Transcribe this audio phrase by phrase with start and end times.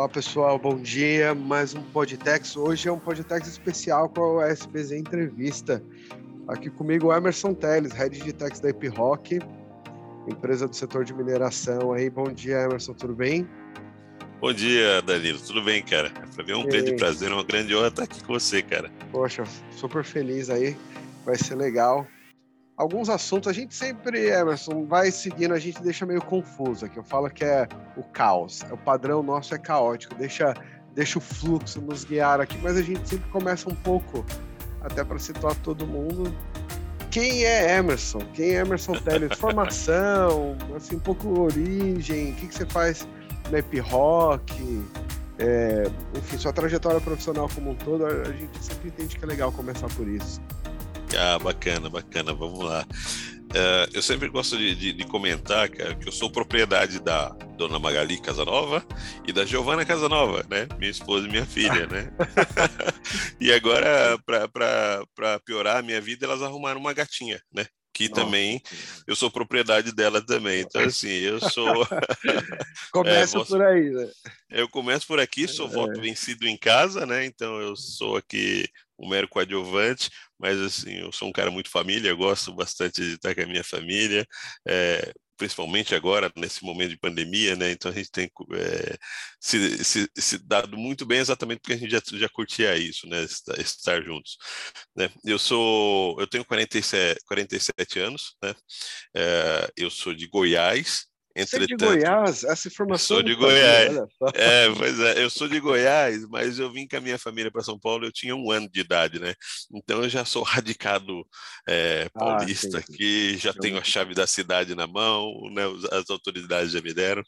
[0.00, 1.34] Olá pessoal, bom dia.
[1.34, 2.56] Mais um Podtex.
[2.56, 5.84] Hoje é um Podtex especial com a SBZ Entrevista.
[6.48, 9.32] Aqui comigo o Emerson Teles, Head de Tex da Epiroc,
[10.26, 11.92] empresa do setor de mineração.
[11.92, 13.46] Aí, bom dia, Emerson, tudo bem?
[14.40, 15.38] Bom dia, Danilo.
[15.38, 16.10] Tudo bem, cara?
[16.34, 18.90] Para mim é um grande prazer, uma grande honra estar aqui com você, cara.
[19.12, 20.74] Poxa, super feliz aí.
[21.26, 22.06] Vai ser legal
[22.80, 26.96] alguns assuntos a gente sempre, Emerson, vai seguindo, a gente deixa meio confuso aqui.
[26.96, 30.54] Eu falo que é o caos, o padrão nosso é caótico, deixa,
[30.94, 34.24] deixa o fluxo nos guiar aqui, mas a gente sempre começa um pouco,
[34.80, 36.34] até para situar todo mundo.
[37.10, 38.20] Quem é Emerson?
[38.32, 39.36] Quem é Emerson Teles?
[39.38, 43.06] Formação, assim, um pouco origem, o que, que você faz
[43.50, 44.86] na Ep Rock?
[45.38, 45.84] É,
[46.16, 49.88] enfim, sua trajetória profissional como um todo, a gente sempre entende que é legal começar
[49.88, 50.40] por isso.
[51.18, 52.86] Ah, bacana, bacana, vamos lá.
[53.50, 57.80] Uh, eu sempre gosto de, de, de, comentar cara, que eu sou propriedade da dona
[57.80, 58.86] Magali Casanova
[59.26, 60.68] e da Giovana Casanova, né?
[60.78, 62.12] Minha esposa e minha filha, né?
[63.40, 67.66] e agora, para piorar a minha vida, elas arrumaram uma gatinha, né?
[67.92, 68.22] Que Nossa.
[68.22, 68.62] também
[69.06, 70.60] eu sou propriedade dela também.
[70.60, 71.86] Então, assim, eu sou.
[72.92, 74.08] Começa é, por aí, né?
[74.50, 75.70] Eu começo por aqui, sou é.
[75.70, 77.24] voto vencido em casa, né?
[77.24, 82.12] Então, eu sou aqui um mero coadjuvante, mas assim, eu sou um cara muito família,
[82.14, 84.26] gosto bastante de estar com a minha família,
[84.68, 87.70] é, principalmente agora, nesse momento de pandemia, né?
[87.72, 88.98] Então a gente tem é,
[89.40, 93.24] se, se, se, dado muito bem exatamente porque a gente já, já curtia isso, né?
[93.58, 94.36] Estar, juntos.
[94.94, 95.10] Né?
[95.24, 98.54] Eu sou, eu tenho 47, 47 anos, né?
[99.16, 102.44] É, eu sou de Goiás, Entretanto, Você é de Goiás?
[102.44, 103.16] Essa informação.
[103.16, 103.96] Sou de Goiás.
[104.34, 107.62] É, pois é, eu sou de Goiás, mas eu vim com a minha família para
[107.62, 109.34] São Paulo, eu tinha um ano de idade, né?
[109.72, 111.24] Então eu já sou radicado
[111.68, 115.62] é, paulista ah, aqui, já tenho a chave da cidade na mão, né?
[115.92, 117.22] As autoridades já me deram.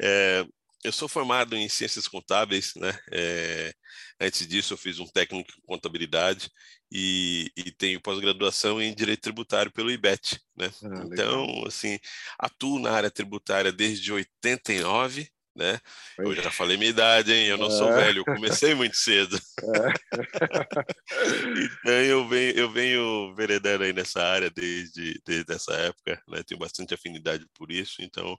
[0.00, 0.44] É,
[0.84, 2.98] eu sou formado em ciências contábeis, né?
[3.12, 3.72] É,
[4.20, 6.50] antes disso, eu fiz um técnico em contabilidade
[6.90, 10.70] e, e tenho pós-graduação em direito tributário pelo IBET, né?
[10.84, 11.98] Ah, então, assim,
[12.38, 15.80] atuo na área tributária desde 89 né?
[16.18, 17.46] Eu já falei minha idade, hein?
[17.46, 17.70] Eu não é.
[17.70, 19.40] sou velho, eu comecei muito cedo.
[19.62, 19.92] É.
[21.80, 26.42] então eu venho, eu venho veredando aí nessa área desde, desde essa época, né?
[26.46, 28.36] Tenho bastante afinidade por isso, então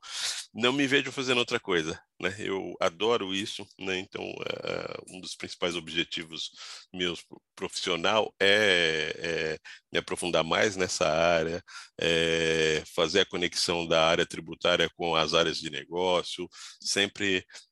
[0.53, 2.33] não me vejo fazendo outra coisa, né?
[2.37, 3.97] Eu adoro isso, né?
[3.97, 6.51] Então uh, um dos principais objetivos
[6.93, 9.57] meus profissional é, é
[9.91, 11.63] me aprofundar mais nessa área,
[11.99, 16.47] é, fazer a conexão da área tributária com as áreas de negócio,
[16.79, 17.06] sempre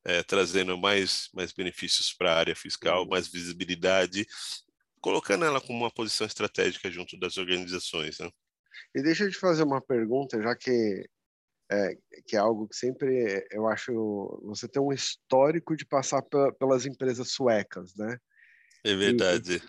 [0.04, 3.10] é, trazendo mais, mais benefícios para a área fiscal, uhum.
[3.10, 4.26] mais visibilidade,
[5.02, 8.20] colocando ela como uma posição estratégica junto das organizações.
[8.20, 8.30] Né?
[8.94, 11.08] E deixa eu te fazer uma pergunta, já que
[11.72, 11.98] é,
[12.28, 16.22] que é algo que sempre eu acho você tem um histórico de passar
[16.60, 18.18] pelas empresas suecas, né?
[18.84, 19.56] É verdade.
[19.56, 19.62] E,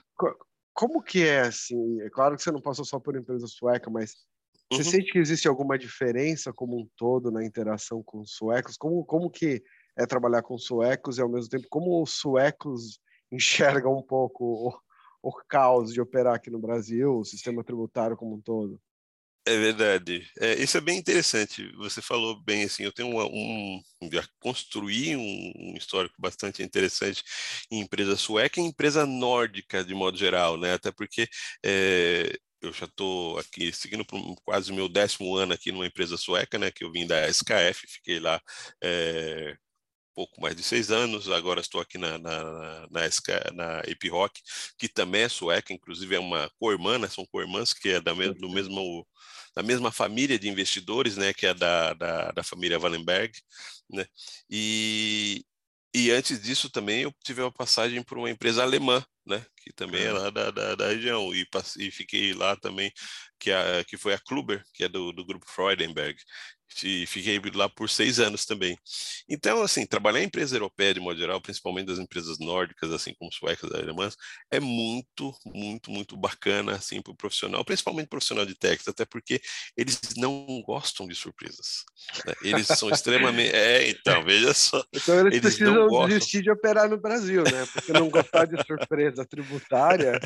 [0.74, 2.02] como que é assim?
[2.02, 4.14] É claro que você não passou só por empresa sueca, mas
[4.70, 4.90] você uhum.
[4.90, 8.76] sente que existe alguma diferença como um todo na interação com os suecos?
[8.76, 9.62] Como, como que
[9.96, 12.98] é trabalhar com suecos e ao mesmo tempo como os suecos
[13.30, 14.78] enxergam um pouco o,
[15.22, 18.80] o caos de operar aqui no Brasil, o sistema tributário como um todo?
[19.48, 20.28] É verdade.
[20.40, 21.70] É, isso é bem interessante.
[21.76, 22.82] Você falou bem assim.
[22.82, 23.80] Eu tenho uma, um
[24.12, 27.22] já construí um, um, histórico bastante interessante
[27.70, 30.74] em empresa sueca e empresa nórdica de modo geral, né?
[30.74, 31.28] Até porque
[31.64, 36.16] é, eu já estou aqui seguindo por quase o meu décimo ano aqui numa empresa
[36.16, 36.70] sueca, né?
[36.70, 38.40] Que eu vim da SKF, fiquei lá
[38.82, 39.56] é,
[40.16, 44.32] pouco mais de seis anos, agora estou aqui na, na, na, SK, na Epiroc,
[44.78, 47.06] que também é sueca, inclusive é uma co-irmã, né?
[47.08, 49.06] são co-irmãs, que é da, do mesmo
[49.54, 53.32] da mesma família de investidores, né, que é da, da, da família Wallenberg,
[53.90, 54.06] né,
[54.50, 55.42] e,
[55.96, 60.04] e antes disso também eu tive uma passagem por uma empresa alemã, né, que também
[60.04, 61.46] é lá da, da, da região, e,
[61.78, 62.92] e, fiquei lá também,
[63.40, 66.18] que, a, que foi a Kluber, que é do, do grupo Freudenberg,
[66.82, 68.76] e fiquei lá por seis anos também.
[69.28, 73.32] Então, assim, trabalhar em empresa europeia de modo geral, principalmente das empresas nórdicas, assim como
[73.32, 74.16] suecas e alemãs,
[74.50, 79.40] é muito, muito, muito bacana, assim, para o profissional, principalmente profissional de técnica, até porque
[79.76, 81.84] eles não gostam de surpresas.
[82.24, 82.34] Né?
[82.42, 83.46] Eles são extremamente...
[83.56, 84.84] É, então, veja só.
[84.92, 86.08] Então eles, eles precisam gostam...
[86.08, 87.66] desistir de operar no Brasil, né?
[87.72, 90.20] Porque não gostar de surpresa tributária,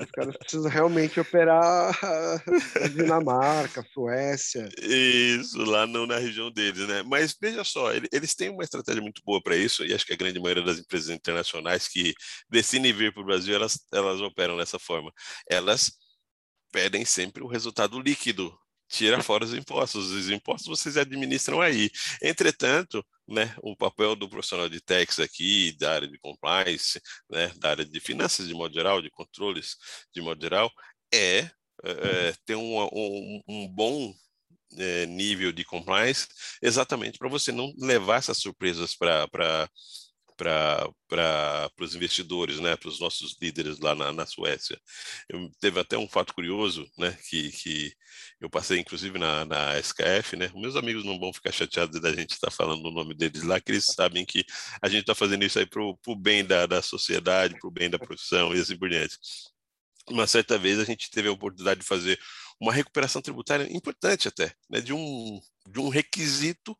[0.00, 1.98] os caras precisam realmente operar
[2.80, 4.68] na Dinamarca, Suécia.
[4.80, 7.02] Isso, lá no, na região deles, né?
[7.02, 10.16] Mas veja só, eles têm uma estratégia muito boa para isso, e acho que a
[10.16, 12.14] grande maioria das empresas internacionais que
[12.50, 15.12] decidem vir para o Brasil, elas, elas operam dessa forma.
[15.48, 15.92] Elas
[16.72, 18.52] pedem sempre o resultado líquido
[18.88, 20.10] tira fora os impostos.
[20.10, 21.90] Os impostos vocês administram aí.
[22.22, 27.00] Entretanto, né, o papel do profissional de tax aqui, da área de compliance,
[27.30, 29.76] né, da área de finanças de modo geral, de controles
[30.14, 30.70] de modo geral,
[31.12, 31.50] é, é,
[31.84, 34.14] é ter um, um, um bom
[34.76, 36.26] é, nível de compliance,
[36.62, 39.28] exatamente para você não levar essas surpresas para
[40.38, 44.80] para os investidores, né, para os nossos líderes lá na, na Suécia.
[45.28, 47.92] Eu, teve até um fato curioso, né, que, que
[48.40, 52.32] eu passei inclusive na, na SKF, né, meus amigos não vão ficar chateados da gente
[52.32, 54.44] estar tá falando o nome deles lá, que eles sabem que
[54.80, 57.90] a gente está fazendo isso aí para o bem da, da sociedade, para o bem
[57.90, 59.18] da profissão e assim por diante.
[60.08, 62.18] Uma certa vez a gente teve a oportunidade de fazer
[62.60, 65.40] uma recuperação tributária importante até, né, de um
[65.70, 66.74] de um requisito,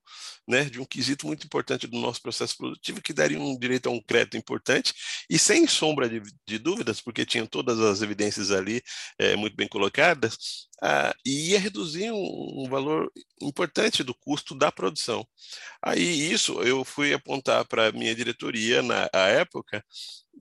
[0.46, 3.92] né, de um quesito muito importante do nosso processo produtivo que daria um direito a
[3.92, 4.94] um crédito importante
[5.28, 8.82] e sem sombra de, de dúvidas, porque tinham todas as evidências ali
[9.18, 10.38] é, muito bem colocadas,
[11.24, 13.10] e ia reduzir um, um, valor
[13.42, 15.26] importante do custo da produção.
[15.82, 19.84] Aí isso eu fui apontar para a minha diretoria na época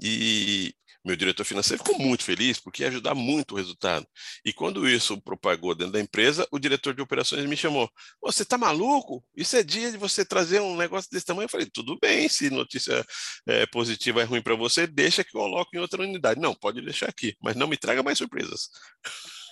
[0.02, 0.74] e
[1.08, 4.06] meu diretor financeiro ficou muito feliz porque ia ajudar muito o resultado.
[4.44, 7.90] E quando isso propagou dentro da empresa, o diretor de operações me chamou:
[8.22, 9.24] Você está maluco?
[9.36, 11.46] Isso é dia de você trazer um negócio desse tamanho?
[11.46, 13.06] Eu falei: Tudo bem, se notícia
[13.48, 16.42] é, positiva é ruim para você, deixa que eu coloco em outra unidade.
[16.42, 18.70] Não, pode deixar aqui, mas não me traga mais surpresas.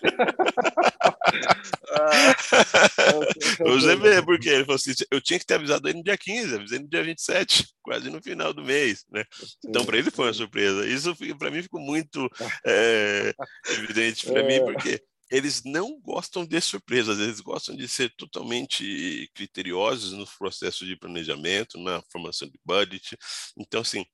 [3.59, 6.55] Você vê, porque ele falou assim: eu tinha que ter avisado ele no dia 15,
[6.55, 9.23] avisei no dia 27, quase no final do mês, né?
[9.65, 10.87] Então, para ele foi uma surpresa.
[10.87, 12.29] Isso para mim ficou muito
[12.65, 13.33] é,
[13.69, 14.63] evidente para mim, é.
[14.63, 20.95] porque eles não gostam de surpresas, eles gostam de ser totalmente criteriosos nos processos de
[20.95, 23.17] planejamento, na formação de budget.
[23.57, 24.05] Então, assim,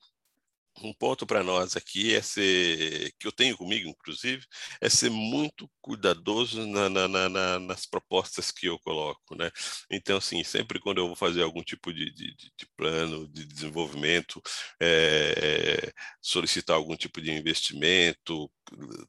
[0.84, 4.46] um ponto para nós aqui é ser, que eu tenho comigo, inclusive,
[4.80, 9.52] é ser muito cuidadoso na, na, na, nas propostas que eu coloco, né?
[9.92, 14.42] Então, assim, sempre quando eu vou fazer algum tipo de, de, de plano de desenvolvimento,
[14.82, 15.91] é,
[16.22, 18.50] solicitar algum tipo de investimento,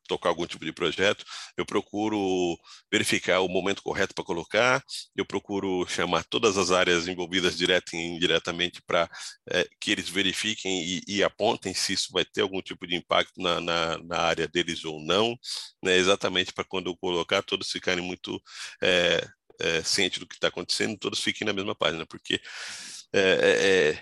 [0.09, 1.25] tocar algum tipo de projeto,
[1.57, 2.57] eu procuro
[2.91, 4.83] verificar o momento correto para colocar,
[5.15, 9.09] eu procuro chamar todas as áreas envolvidas direto e indiretamente para
[9.51, 13.41] é, que eles verifiquem e, e, apontem se isso vai ter algum tipo de impacto
[13.41, 15.37] na, na, na área deles ou não,
[15.83, 18.43] né, exatamente para quando eu colocar, todos ficarem muito
[18.83, 19.27] é,
[19.61, 22.41] é, cientes do que está acontecendo, todos fiquem na mesma página, porque
[23.15, 23.99] é,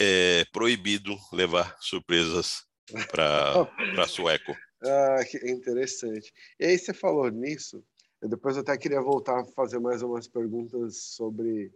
[0.00, 2.64] é, proibido levar surpresas
[3.10, 3.68] para
[4.08, 4.54] sueco.
[4.82, 6.32] Ah, que interessante.
[6.58, 7.84] E aí você falou nisso,
[8.20, 11.72] eu depois eu até queria voltar a fazer mais umas perguntas sobre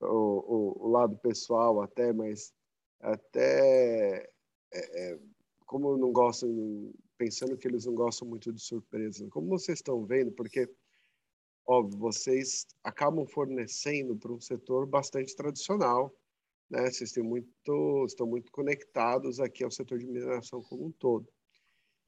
[0.00, 2.52] o, o, o lado pessoal até, mas
[3.00, 4.30] até
[4.72, 5.18] é, é,
[5.66, 10.32] como não gostam, pensando que eles não gostam muito de surpresa, como vocês estão vendo,
[10.32, 10.68] porque
[11.66, 16.14] óbvio, vocês acabam fornecendo para um setor bastante tradicional,
[16.70, 16.90] né?
[16.90, 21.26] Vocês têm muito, estão muito conectados aqui ao setor de mineração como um todo.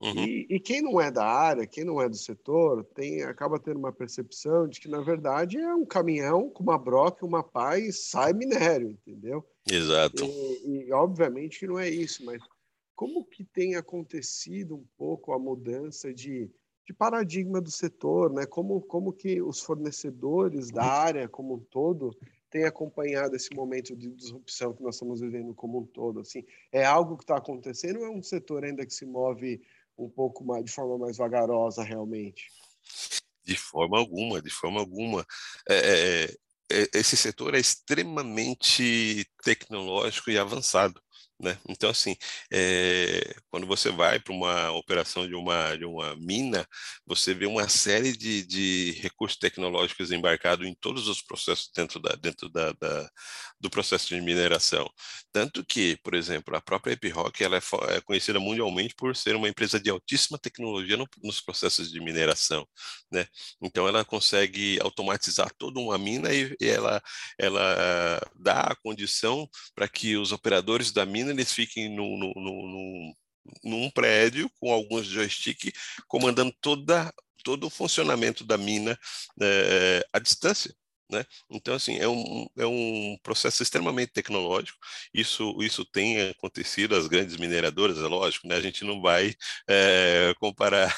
[0.03, 0.25] Uhum.
[0.25, 3.79] E, e, quem não é da área, quem não é do setor, tem acaba tendo
[3.79, 7.93] uma percepção de que, na verdade, é um caminhão com uma broca, uma pá e
[7.93, 9.45] sai minério, entendeu?
[9.71, 10.25] Exato.
[10.25, 12.43] E, e, obviamente que não é isso, mas
[12.97, 16.51] como que tem acontecido um pouco a mudança de,
[16.87, 18.47] de paradigma do setor, né?
[18.47, 22.11] Como, como que os fornecedores da área como um todo
[22.51, 26.21] têm acompanhado esse momento de disrupção que nós estamos vivendo como um todo?
[26.21, 29.63] Assim, é algo que está acontecendo ou é um setor ainda que se move
[29.97, 32.51] um pouco mais, de forma mais vagarosa realmente?
[33.45, 35.25] De forma alguma, de forma alguma.
[35.69, 36.35] É, é,
[36.71, 41.01] é, esse setor é extremamente tecnológico e avançado.
[41.41, 41.57] Né?
[41.67, 42.15] Então, assim,
[42.53, 46.67] é, quando você vai para uma operação de uma, de uma mina,
[47.07, 52.15] você vê uma série de, de recursos tecnológicos embarcados em todos os processos dentro, da,
[52.17, 53.11] dentro da, da,
[53.59, 54.87] do processo de mineração.
[55.33, 59.49] Tanto que, por exemplo, a própria Epiroc ela é, é conhecida mundialmente por ser uma
[59.49, 62.69] empresa de altíssima tecnologia no, nos processos de mineração.
[63.11, 63.27] Né?
[63.63, 67.03] Então, ela consegue automatizar toda uma mina e, e ela,
[67.39, 74.73] ela dá a condição para que os operadores da mina eles fiquem num prédio com
[74.73, 75.73] alguns joysticks
[76.07, 78.99] comandando toda, todo o funcionamento da mina
[79.41, 80.75] é, à distância.
[81.11, 81.25] Né?
[81.51, 84.79] Então, assim, é um, é um processo extremamente tecnológico.
[85.13, 88.57] Isso, isso tem acontecido, as grandes mineradoras, é lógico, né?
[88.57, 89.35] a gente não vai
[89.69, 90.95] é, comparar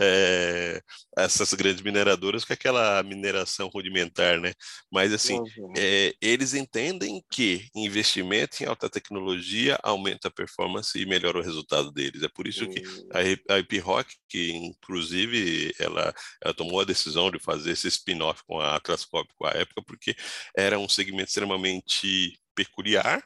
[0.00, 0.82] é,
[1.16, 4.52] essas grandes mineradoras com aquela mineração rudimentar, né?
[4.90, 5.38] Mas, assim,
[5.76, 11.92] é, eles entendem que investimento em alta tecnologia aumenta a performance e melhora o resultado
[11.92, 12.22] deles.
[12.22, 12.82] É por isso que
[13.12, 18.42] a, a IP Rock, que inclusive ela, ela tomou a decisão de fazer esse spin-off
[18.46, 20.16] com a Atlas Copco à época, porque
[20.56, 23.22] era um segmento extremamente peculiar,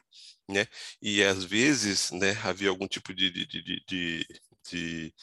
[0.49, 0.65] né?
[1.01, 4.27] E às vezes, né, havia algum tipo de, de, de, de,
[4.69, 5.13] de,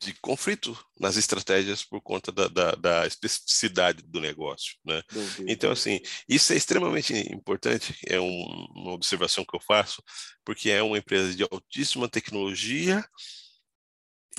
[0.00, 5.02] de conflito nas estratégias por conta da, da, da especificidade do negócio, né?
[5.48, 10.02] Então, assim, isso é extremamente importante, é um, uma observação que eu faço,
[10.44, 13.04] porque é uma empresa de altíssima tecnologia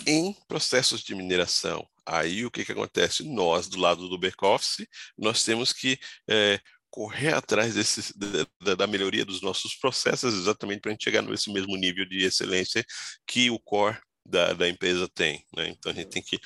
[0.06, 3.24] em processos de mineração, Aí o que, que acontece?
[3.24, 4.86] Nós, do lado do back-office,
[5.18, 6.00] nós temos que
[6.30, 6.60] é,
[6.92, 8.14] correr atrás desse,
[8.62, 12.24] da, da, melhoria dos nossos processos, exatamente para a gente chegar nesse mesmo nível de
[12.24, 12.86] excelência
[13.26, 15.44] que o core da, da empresa tem.
[15.56, 15.70] Né?
[15.70, 16.40] Então a gente tem que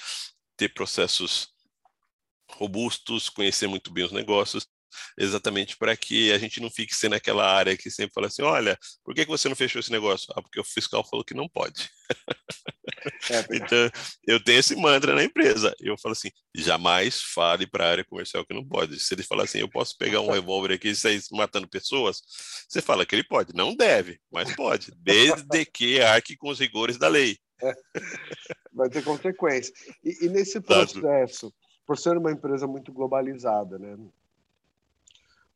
[0.55, 1.49] ter processos
[2.53, 4.65] robustos, conhecer muito bem os negócios,
[5.17, 8.77] exatamente para que a gente não fique sendo aquela área que sempre fala assim, olha,
[9.03, 10.31] por que, que você não fechou esse negócio?
[10.35, 11.89] Ah, porque o fiscal falou que não pode.
[13.29, 13.89] É, então,
[14.27, 15.73] eu tenho esse mantra na empresa.
[15.79, 18.99] Eu falo assim, jamais fale para a área comercial que não pode.
[18.99, 22.21] Se ele falar assim, eu posso pegar um revólver aqui e sair matando pessoas,
[22.67, 23.53] você fala que ele pode.
[23.53, 27.37] Não deve, mas pode, desde que arque com os rigores da lei.
[27.61, 27.73] É,
[28.73, 29.73] vai ter consequência.
[30.03, 31.53] E, e nesse processo,
[31.85, 33.97] por ser uma empresa muito globalizada, né?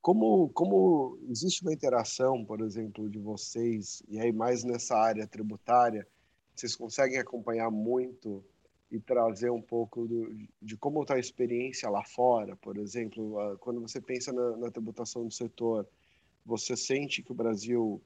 [0.03, 6.05] Como, como existe uma interação, por exemplo, de vocês, e aí mais nessa área tributária,
[6.53, 8.43] vocês conseguem acompanhar muito
[8.91, 10.29] e trazer um pouco do,
[10.61, 15.25] de como está a experiência lá fora, por exemplo, quando você pensa na, na, tributação
[15.25, 15.87] do setor,
[16.45, 18.01] você sente que o Brasil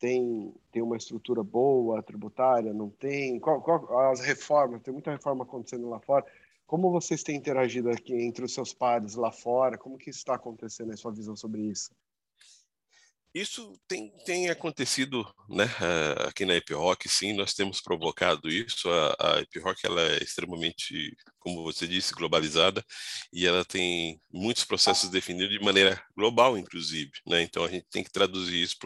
[0.00, 3.38] tem, tem uma estrutura boa tributária, não tem?
[3.38, 6.24] Qual, qual, as reformas, tem muita reforma acontecendo lá fora.
[6.66, 9.78] Como vocês têm interagido aqui entre os seus pares lá fora?
[9.78, 10.92] Como que está acontecendo?
[10.92, 11.90] A sua visão sobre isso?
[13.36, 15.66] Isso tem, tem acontecido né,
[16.26, 18.88] aqui na EpiRock, sim, nós temos provocado isso.
[18.88, 22.82] A, a EpiRock ela é extremamente, como você disse, globalizada
[23.30, 27.12] e ela tem muitos processos definidos de maneira global, inclusive.
[27.26, 27.42] Né?
[27.42, 28.78] Então a gente tem que traduzir isso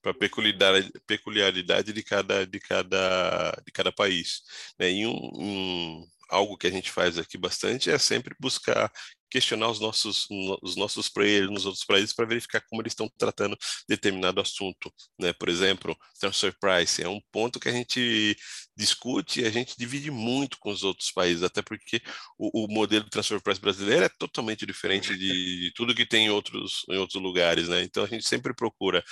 [0.00, 4.40] para a peculiaridade, peculiaridade de, cada, de, cada, de cada país.
[4.78, 4.92] Né?
[4.92, 8.90] E um, um algo que a gente faz aqui bastante é sempre buscar
[9.30, 10.26] questionar os nossos
[10.62, 13.56] os nossos players nos outros países para verificar como eles estão tratando
[13.88, 15.32] determinado assunto, né?
[15.32, 18.36] Por exemplo, transfer price é um ponto que a gente
[18.76, 22.00] discute e a gente divide muito com os outros países, até porque
[22.38, 26.26] o, o modelo de transfer price brasileiro é totalmente diferente de, de tudo que tem
[26.26, 27.82] em outros em outros lugares, né?
[27.82, 29.04] Então a gente sempre procura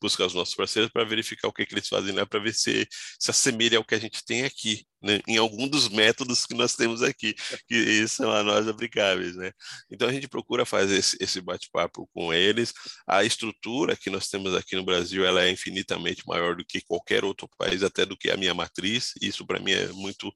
[0.00, 2.86] buscar os nossos parceiros para verificar o que, que eles fazem lá, para ver se
[3.18, 6.74] se assemelha ao que a gente tem aqui, né, em algum dos métodos que nós
[6.74, 7.34] temos aqui,
[7.68, 9.36] que são a nós aplicáveis.
[9.36, 9.52] Né?
[9.90, 12.72] Então a gente procura fazer esse, esse bate-papo com eles.
[13.06, 17.24] A estrutura que nós temos aqui no Brasil ela é infinitamente maior do que qualquer
[17.24, 19.12] outro país, até do que a minha matriz.
[19.20, 20.32] Isso para mim é muito,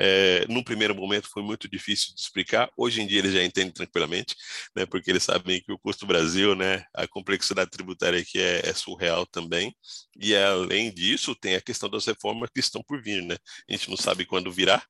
[0.00, 2.70] é, num primeiro momento foi muito difícil de explicar.
[2.76, 4.34] Hoje em dia eles já entendem tranquilamente,
[4.74, 8.74] né, porque eles sabem que o custo Brasil, né, a complexidade tributária aqui é, é
[8.74, 9.74] surreal também.
[10.18, 13.36] E além disso tem a questão das reformas que estão por vir, né?
[13.68, 14.80] A gente não sabe quando virá,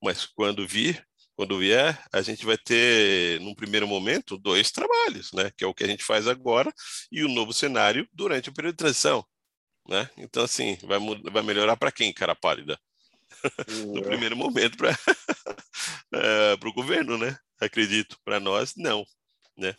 [0.00, 1.04] mas quando vir,
[1.34, 5.50] quando vier, a gente vai ter, num primeiro momento, dois trabalhos, né?
[5.56, 6.72] Que é o que a gente faz agora
[7.10, 9.26] e o novo cenário durante o período de transição,
[9.88, 10.08] né?
[10.16, 11.00] Então, assim, vai,
[11.32, 12.78] vai melhorar para quem, cara pálida?
[13.88, 14.02] no é.
[14.02, 14.90] primeiro momento, para
[16.14, 17.36] é, o governo, né?
[17.60, 18.16] Acredito.
[18.24, 19.04] Para nós, não,
[19.56, 19.74] né?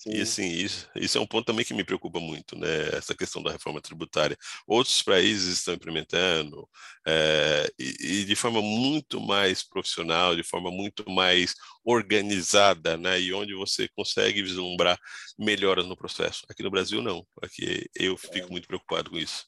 [0.00, 0.12] Sim.
[0.14, 2.88] E assim, isso, isso é um ponto também que me preocupa muito, né?
[2.94, 4.34] Essa questão da reforma tributária.
[4.66, 6.66] Outros países estão implementando
[7.06, 11.54] é, e, e, de forma muito mais profissional, de forma muito mais
[11.84, 13.20] organizada, né?
[13.20, 14.98] E onde você consegue vislumbrar
[15.38, 16.46] melhoras no processo.
[16.48, 17.22] Aqui no Brasil, não.
[17.42, 18.50] Aqui eu fico é.
[18.50, 19.44] muito preocupado com isso.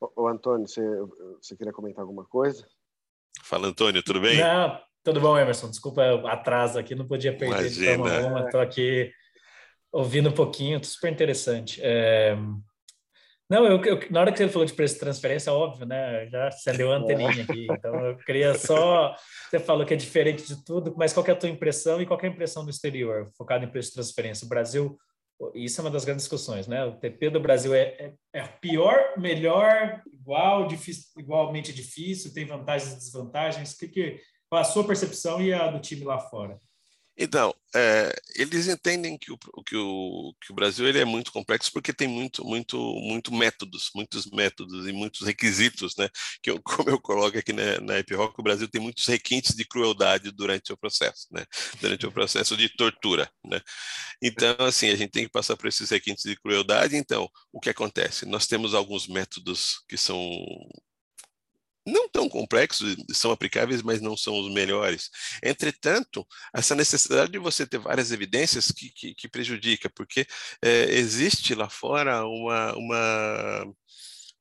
[0.00, 0.82] Ô, Antônio, você,
[1.42, 2.64] você queria comentar alguma coisa?
[3.42, 4.38] Fala, Antônio, tudo bem?
[4.38, 5.68] Não, tudo bom, Emerson.
[5.68, 7.70] Desculpa o atraso aqui, não podia perder Imagina.
[7.70, 8.44] de forma alguma.
[8.44, 9.12] Estou aqui
[9.92, 11.80] ouvindo um pouquinho, super interessante.
[11.82, 12.36] É...
[13.50, 16.26] Não, eu, eu, na hora que você falou de preço de transferência, óbvio, né?
[16.28, 17.66] Já acendeu a anteninha aqui.
[17.70, 19.16] Então, eu queria só.
[19.48, 22.20] Você falou que é diferente de tudo, mas qual é a tua impressão e qual
[22.22, 24.44] é a impressão do exterior, focado em preço de transferência?
[24.44, 24.98] O Brasil,
[25.54, 26.84] isso é uma das grandes discussões, né?
[26.84, 32.92] O TP do Brasil é, é, é pior, melhor, igual, difícil, igualmente difícil, tem vantagens
[32.92, 33.74] e desvantagens?
[33.74, 36.58] Que, que, qual a sua percepção e a do time lá fora?
[37.20, 41.72] Então, é, eles entendem que o, que, o, que o Brasil ele é muito complexo
[41.72, 46.08] porque tem muito, muito, muito métodos, muitos métodos e muitos requisitos, né?
[46.40, 47.94] Que eu, como eu coloco aqui na, na
[48.38, 51.44] o Brasil tem muitos requintes de crueldade durante o processo, né?
[51.80, 53.60] Durante o processo de tortura, né?
[54.22, 56.96] Então, assim, a gente tem que passar por esses requintes de crueldade.
[56.96, 58.26] Então, o que acontece?
[58.26, 60.20] Nós temos alguns métodos que são
[61.88, 65.10] não tão complexos, são aplicáveis, mas não são os melhores.
[65.42, 70.26] Entretanto, essa necessidade de você ter várias evidências que, que, que prejudica, porque
[70.62, 73.74] é, existe lá fora uma, uma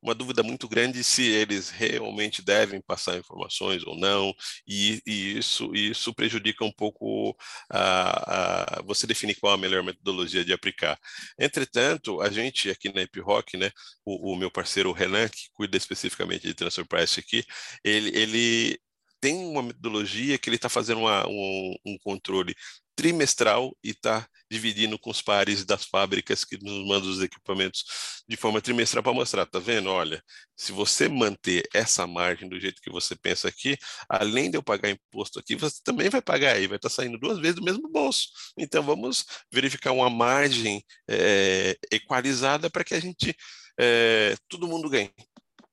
[0.08, 4.34] uma dúvida muito grande se eles realmente devem passar informações ou não,
[4.66, 7.36] e, e isso, isso prejudica um pouco
[7.70, 10.98] a, a, você definir qual a melhor metodologia de aplicar.
[11.38, 13.70] Entretanto, a gente aqui na EpiRock, né,
[14.06, 17.44] o, o meu parceiro Renan, que cuida especificamente de transfer price aqui,
[17.84, 18.80] ele, ele
[19.28, 22.56] tem uma metodologia que ele está fazendo uma, um, um, controle
[22.96, 27.84] trimestral e está dividindo com os pares das fábricas que nos mandam os equipamentos
[28.28, 29.90] de forma trimestral para mostrar, tá vendo?
[29.90, 30.24] Olha,
[30.56, 34.90] se você manter essa margem do jeito que você pensa aqui, além de eu pagar
[34.90, 37.90] imposto aqui, você também vai pagar aí, vai estar tá saindo duas vezes do mesmo
[37.90, 38.30] bolso.
[38.58, 43.36] Então vamos verificar uma margem é, equalizada para que a gente
[43.78, 45.12] é, todo mundo ganhe.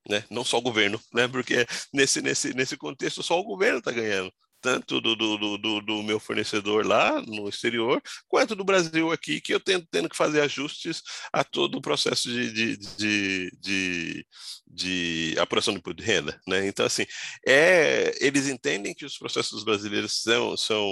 [0.08, 0.25] Né?
[0.30, 1.26] Não só o governo, né?
[1.28, 4.32] Porque nesse, nesse, nesse contexto só o governo está ganhando
[4.64, 9.52] tanto do, do, do, do, meu fornecedor lá no exterior, quanto do Brasil aqui, que
[9.52, 14.26] eu tendo, tendo que fazer ajustes a todo o processo de, de, de,
[14.66, 16.40] de, apuração de imposto de renda.
[16.49, 16.66] Né?
[16.66, 17.04] Então, assim,
[17.46, 20.88] é, eles entendem que os processos brasileiros são, são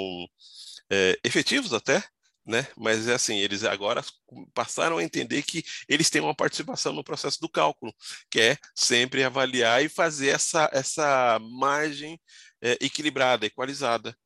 [0.91, 2.05] é, efetivos até,
[2.45, 2.67] né?
[2.77, 4.05] Mas é assim, eles agora
[4.55, 7.95] passaram a entender que eles têm uma participação no processo do cálculo,
[8.31, 12.21] que é sempre avaliar e fazer essa, essa margem
[12.61, 14.17] é, equilibrada, equalizada.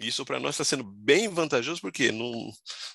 [0.00, 2.52] Isso para nós está sendo bem vantajoso, porque no,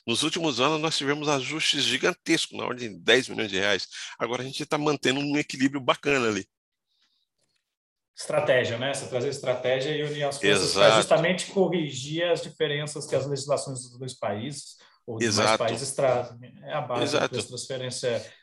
[0.07, 3.87] nos últimos anos nós tivemos ajustes gigantescos, na ordem de 10 milhões de reais.
[4.17, 6.47] Agora a gente está mantendo um equilíbrio bacana ali.
[8.15, 8.93] Estratégia, né?
[8.93, 13.81] Você trazer estratégia e unir as coisas para justamente corrigir as diferenças que as legislações
[13.81, 16.53] dos dois países ou dos mais países trazem.
[16.63, 17.35] É a base Exato.
[17.35, 18.33] da transferência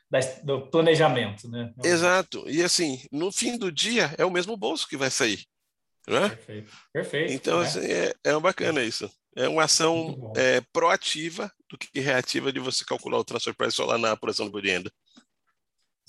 [0.42, 1.72] do planejamento, né?
[1.84, 2.44] Exato.
[2.48, 5.44] E assim, no fim do dia é o mesmo bolso que vai sair.
[6.08, 6.28] Né?
[6.30, 6.72] Perfeito.
[6.92, 7.32] Perfeito.
[7.32, 7.66] Então, né?
[7.66, 9.08] assim, é, é bacana isso.
[9.36, 13.96] É uma ação é, proativa do que reativa de você calcular o transfer price lá
[13.96, 14.90] na apuração do renda.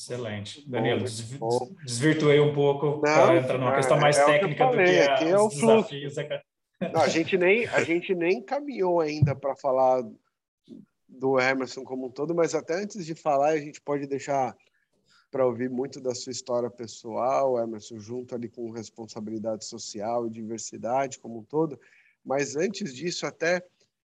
[0.02, 0.68] Excelente.
[0.68, 1.06] Danilo,
[1.38, 5.38] bom, desvirtuei um pouco para entrar numa questão mais é técnica do que Aqui é
[5.38, 6.16] o desafios.
[6.92, 10.02] Não, a, gente nem, a gente nem caminhou ainda para falar
[11.08, 14.58] do Emerson como um todo, mas até antes de falar, a gente pode deixar
[15.30, 21.20] para ouvir muito da sua história pessoal, Emerson, junto ali com responsabilidade social e diversidade
[21.20, 21.80] como um todo.
[22.26, 23.64] Mas antes disso, até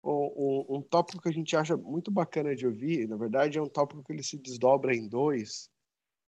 [0.04, 3.62] um, um, um, tópico que a gente acha muito bacana de ouvir, na verdade é
[3.62, 5.70] um tópico que ele se desdobra em dois,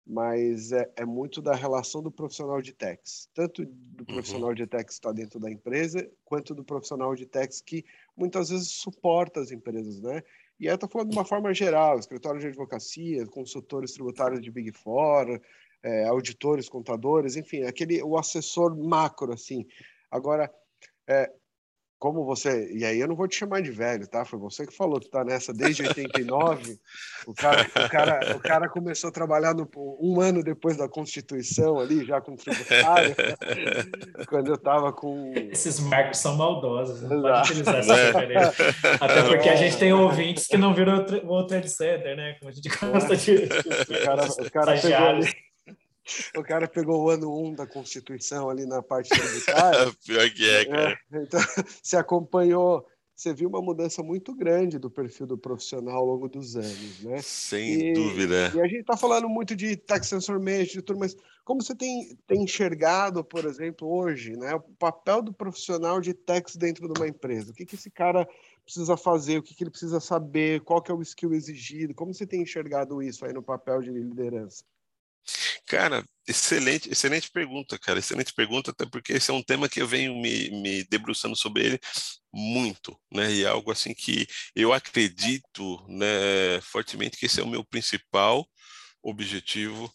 [0.05, 4.05] mas é, é muito da relação do profissional de techs, tanto do uhum.
[4.05, 7.85] profissional de techs que está dentro da empresa, quanto do profissional de techs que
[8.15, 10.23] muitas vezes suporta as empresas, né?
[10.59, 14.51] E aí eu estou falando de uma forma geral, escritório de advocacia, consultores tributários de
[14.51, 15.41] Big Four,
[15.83, 19.65] é, auditores, contadores, enfim, aquele o assessor macro, assim.
[20.11, 20.53] Agora,
[21.07, 21.31] é,
[22.01, 22.67] como você.
[22.73, 24.25] E aí eu não vou te chamar de velho, tá?
[24.25, 26.79] Foi você que falou que tá nessa desde 89.
[27.27, 29.69] o, cara, o, cara, o cara começou a trabalhar no,
[30.01, 33.15] um ano depois da Constituição ali, já com tributário.
[34.27, 35.31] quando eu tava com.
[35.51, 38.05] Esses marcos são maldosos, não pode utilizar essa é.
[38.07, 38.65] referência.
[38.99, 42.35] Até porque a gente tem ouvintes que não viram o Trade Center, né?
[42.39, 43.47] Como a gente gosta de.
[43.91, 45.50] O cara, o cara pegou ali
[46.35, 49.93] o cara pegou o ano 1 um da Constituição ali na parte tributária.
[50.05, 50.99] Pior que é, cara.
[51.11, 51.39] É, então,
[51.81, 56.55] você acompanhou, você viu uma mudança muito grande do perfil do profissional ao longo dos
[56.55, 57.21] anos, né?
[57.21, 58.51] Sem e, dúvida.
[58.55, 62.15] E a gente está falando muito de tax transformation, de tudo, mas como você tem,
[62.27, 67.07] tem enxergado, por exemplo, hoje, né, o papel do profissional de tax dentro de uma
[67.07, 67.51] empresa?
[67.51, 68.27] O que, que esse cara
[68.63, 69.37] precisa fazer?
[69.37, 70.61] O que, que ele precisa saber?
[70.61, 71.95] Qual que é o skill exigido?
[71.95, 74.63] Como você tem enxergado isso aí no papel de liderança?
[75.71, 77.97] Cara, excelente, excelente pergunta, cara.
[77.97, 81.63] Excelente pergunta, até porque esse é um tema que eu venho me, me debruçando sobre
[81.65, 81.79] ele
[82.33, 83.31] muito, né?
[83.31, 88.45] E é algo assim que eu acredito, né, fortemente que esse é o meu principal
[89.01, 89.89] objetivo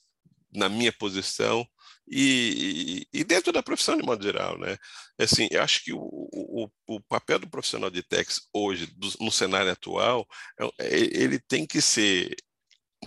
[0.51, 1.67] na minha posição
[2.09, 4.79] e, e, dentro da profissão de modo geral, né?
[5.19, 9.31] Assim, eu acho que o, o, o papel do profissional de techs hoje, do, no
[9.31, 10.27] cenário atual,
[10.59, 12.35] é, é ele tem que ser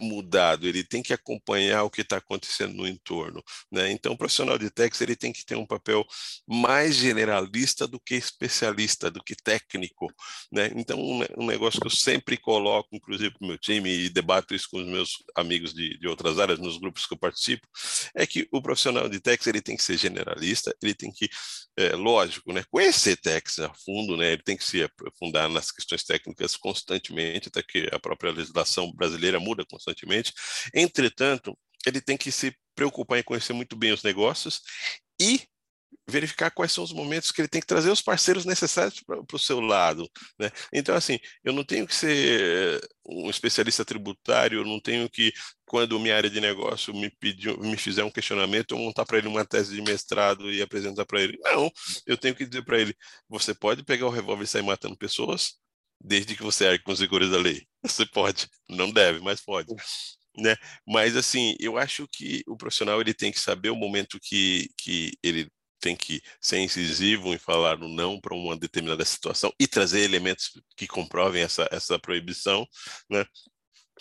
[0.02, 3.92] mudado, ele tem que acompanhar o que está acontecendo no entorno, né?
[3.92, 6.06] Então, o profissional de techs ele tem que ter um papel
[6.48, 10.08] mais generalista do que especialista, do que técnico,
[10.52, 10.72] né?
[10.76, 14.68] Então, um, negócio que eu sempre coloco, inclusive para o meu time e debato isso
[14.72, 17.68] com os meus amigos de, de outras áreas nos grupos que eu participo,
[18.16, 21.30] é que o profissional de techs ele tem que ser generalista, ele tem que,
[21.78, 22.64] é, lógico, né?
[22.70, 24.34] Conhecer techs a fundo, né?
[24.34, 29.40] Ele tem que se aprofundar nas questões técnicas constantemente, até que a própria legislação brasileira
[29.40, 30.34] muda constantemente constantemente.
[30.74, 34.62] Entretanto, ele tem que se preocupar em conhecer muito bem os negócios
[35.20, 35.42] e
[36.08, 39.40] verificar quais são os momentos que ele tem que trazer os parceiros necessários para o
[39.40, 40.52] seu lado, né?
[40.74, 45.32] Então, assim, eu não tenho que ser um especialista tributário, eu não tenho que,
[45.66, 49.28] quando minha área de negócio me pedir, me fizer um questionamento, eu montar para ele
[49.28, 51.38] uma tese de mestrado e apresentar para ele.
[51.44, 51.72] Não,
[52.08, 52.96] eu tenho que dizer para ele,
[53.28, 55.60] você pode pegar o revólver e sair matando pessoas,
[56.00, 57.68] desde que você arque com os rigores da lei.
[57.84, 59.74] Você pode, não deve, mas pode.
[60.38, 60.56] Né?
[60.86, 65.12] Mas assim, eu acho que o profissional ele tem que saber o momento que, que
[65.24, 70.02] ele tem que ser incisivo em falar no não para uma determinada situação e trazer
[70.02, 72.68] elementos que comprovem essa, essa proibição,
[73.10, 73.26] né?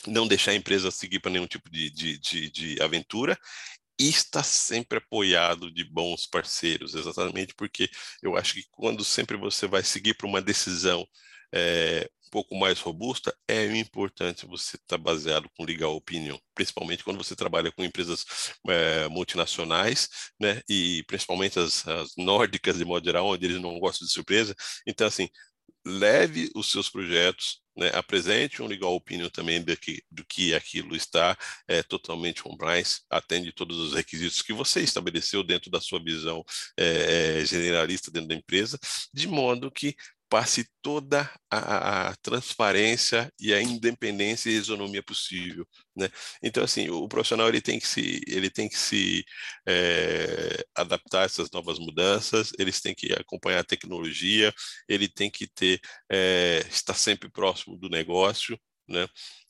[0.06, 3.38] não deixar a empresa seguir para nenhum tipo de, de, de, de aventura
[4.00, 7.90] e está sempre apoiado de bons parceiros, exatamente porque
[8.22, 11.06] eu acho que quando sempre você vai seguir para uma decisão
[11.54, 17.02] é, um pouco mais robusta, é importante você estar tá baseado com legal opinion, principalmente
[17.02, 18.24] quando você trabalha com empresas
[18.68, 20.08] é, multinacionais,
[20.40, 24.54] né, e principalmente as, as nórdicas de modo geral, onde eles não gostam de surpresa.
[24.86, 25.28] Então, assim,
[25.86, 30.96] leve os seus projetos, né, apresente um legal opinion também do que, do que aquilo
[30.96, 36.44] está é, totalmente compliance, atende todos os requisitos que você estabeleceu dentro da sua visão
[36.76, 38.78] é, generalista dentro da empresa,
[39.14, 39.94] de modo que
[40.28, 46.08] passe toda a, a, transparência e a independência e isonomia possível, né?
[46.42, 49.24] Então assim, o profissional ele tem que se ele tem que se
[49.66, 54.52] é, adaptar a essas novas mudanças, eles têm que acompanhar a tecnologia,
[54.88, 59.06] ele tem que ter é, estar sempre próximo do negócio, né?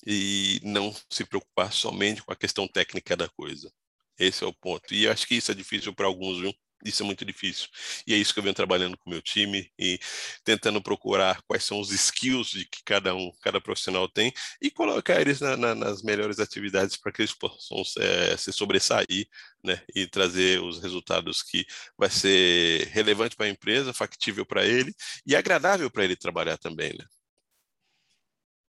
[0.06, 3.70] E não se preocupar somente com a questão técnica da coisa.
[4.18, 4.92] Esse é o ponto.
[4.94, 6.52] E acho que isso é difícil para alguns, viu?
[6.84, 7.68] Isso é muito difícil.
[8.06, 9.98] E é isso que eu venho trabalhando com o meu time e
[10.44, 15.20] tentando procurar quais são os skills de que cada um, cada profissional tem e colocar
[15.20, 19.26] eles na, na, nas melhores atividades para que eles possam é, se sobressair,
[19.62, 19.82] né?
[19.94, 24.94] E trazer os resultados que vai ser relevante para a empresa, factível para ele
[25.26, 27.04] e agradável para ele trabalhar também, né?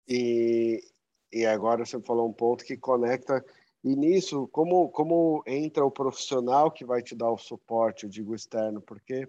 [0.08, 0.82] E,
[1.30, 3.44] e agora você falou um ponto que conecta
[3.84, 8.34] e nisso, como, como entra o profissional que vai te dar o suporte, eu digo
[8.34, 9.28] externo, porque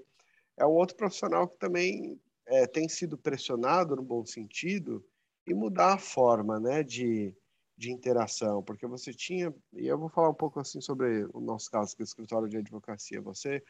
[0.58, 5.06] é um outro profissional que também é, tem sido pressionado no bom sentido
[5.48, 7.34] e mudar a forma né, de,
[7.78, 11.70] de interação, porque você tinha, e eu vou falar um pouco assim sobre o nosso
[11.70, 13.64] caso, que é o escritório de advocacia, você,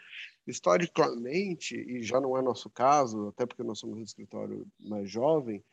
[0.47, 5.63] historicamente, e já não é nosso caso, até porque nós somos um escritório mais jovem,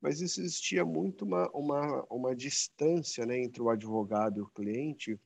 [0.00, 5.18] mas existia muito uma, uma, uma distância né, entre o advogado e o cliente,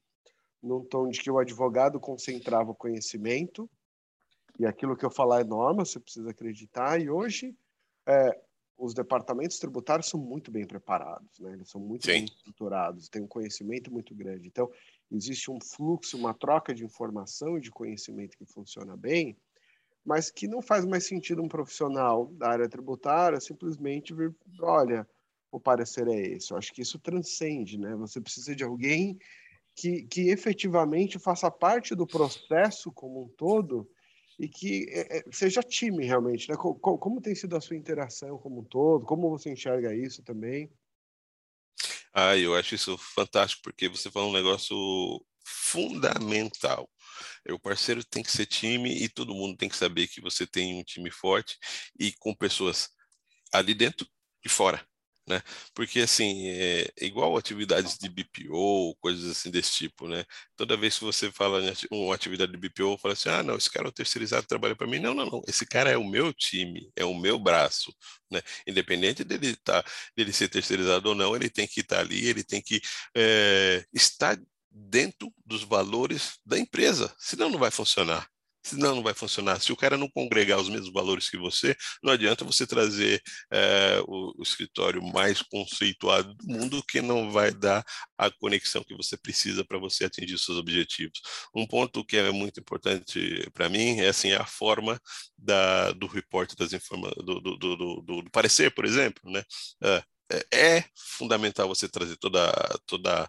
[0.63, 3.69] num tom de que o advogado concentrava o conhecimento,
[4.59, 7.57] e aquilo que eu falar é norma, você precisa acreditar, e hoje
[8.07, 8.39] é,
[8.81, 11.53] os departamentos tributários são muito bem preparados, né?
[11.53, 12.13] eles são muito Sim.
[12.13, 14.49] bem estruturados, têm um conhecimento muito grande.
[14.49, 14.71] Então,
[15.11, 19.37] existe um fluxo, uma troca de informação e de conhecimento que funciona bem,
[20.11, 25.09] mas que não faz mais sentido um profissional da área tributária simplesmente vir, olha,
[25.53, 26.51] o parecer é esse.
[26.51, 27.95] Eu acho que isso transcende, né?
[27.95, 29.17] Você precisa de alguém
[29.77, 33.89] que, que efetivamente faça parte do processo como um todo
[34.37, 36.57] e que é, é seja time realmente, né?
[36.57, 39.07] Como, como, tem sido a sua interação como um todo?
[39.07, 40.69] Como você enxerga isso também?
[42.13, 44.77] Ah, eu acho isso fantástico porque você falou um negócio
[45.45, 46.91] fundamental.
[47.51, 50.79] O parceiro tem que ser time e todo mundo tem que saber que você tem
[50.79, 51.59] um time forte
[51.99, 52.89] e com pessoas
[53.53, 54.07] ali dentro
[54.45, 54.85] e fora.
[55.29, 55.41] Né?
[55.75, 60.25] Porque assim, é igual atividades de BPO, coisas assim desse tipo, né?
[60.57, 63.71] Toda vez que você fala em uma atividade de BPO, fala assim: "Ah, não, esse
[63.71, 64.99] cara é o terceirizado, trabalha para mim".
[64.99, 65.43] Não, não, não.
[65.47, 67.95] Esse cara é o meu time, é o meu braço,
[68.31, 68.43] né?
[68.67, 69.85] Independente dele tá,
[70.17, 72.81] dele ser terceirizado ou não, ele tem que estar tá ali, ele tem que
[73.17, 74.37] é, estar
[74.71, 78.29] dentro dos valores da empresa, senão não vai funcionar.
[78.63, 79.59] Senão não vai funcionar.
[79.61, 84.03] Se o cara não congregar os mesmos valores que você, não adianta você trazer é,
[84.07, 87.83] o, o, escritório mais conceituado do mundo que não vai dar
[88.19, 91.21] a conexão que você precisa para você atingir seus objetivos.
[91.55, 95.01] Um ponto que é muito importante para mim é assim a forma
[95.39, 99.43] da, do report das informações, do, do, do, do, parecer, por exemplo, né?
[99.83, 100.85] É, é, é
[101.19, 102.53] fundamental você trazer toda,
[102.87, 103.29] toda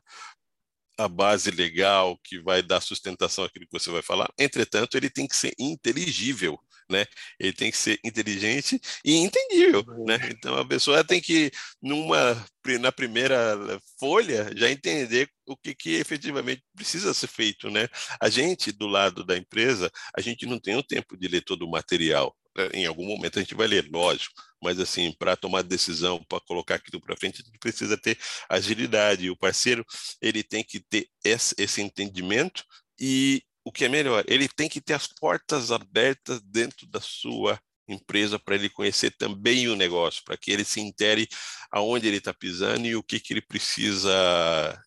[0.97, 4.29] a base legal que vai dar sustentação àquilo que você vai falar.
[4.37, 7.05] Entretanto, ele tem que ser inteligível, né?
[7.39, 10.19] Ele tem que ser inteligente e entendível, né?
[10.29, 11.51] Então a pessoa tem que
[11.81, 12.45] numa
[12.79, 13.57] na primeira
[13.99, 17.87] folha já entender o que, que efetivamente precisa ser feito, né?
[18.21, 21.63] A gente do lado da empresa, a gente não tem o tempo de ler todo
[21.63, 22.35] o material.
[22.57, 22.69] Né?
[22.73, 26.75] Em algum momento a gente vai ler, lógico, mas assim, para tomar decisão, para colocar
[26.75, 28.17] aquilo para frente, a gente precisa ter
[28.49, 29.29] agilidade.
[29.29, 29.85] O parceiro,
[30.21, 32.63] ele tem que ter esse, esse entendimento
[32.99, 37.59] e o que é melhor, ele tem que ter as portas abertas dentro da sua
[37.87, 41.27] empresa para ele conhecer também o negócio, para que ele se intere
[41.71, 44.11] aonde ele está pisando e o que, que ele precisa,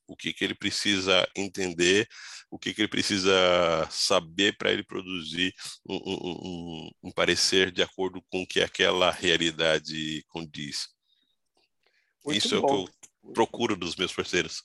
[0.06, 2.08] o que, que ele precisa entender,
[2.50, 3.32] o que, que ele precisa
[3.90, 5.52] saber para ele produzir
[5.88, 10.88] um, um, um, um, parecer de acordo com o que aquela realidade condiz.
[12.24, 12.68] Muito Isso bom.
[12.68, 12.90] é o que
[13.28, 14.62] eu procuro dos meus parceiros.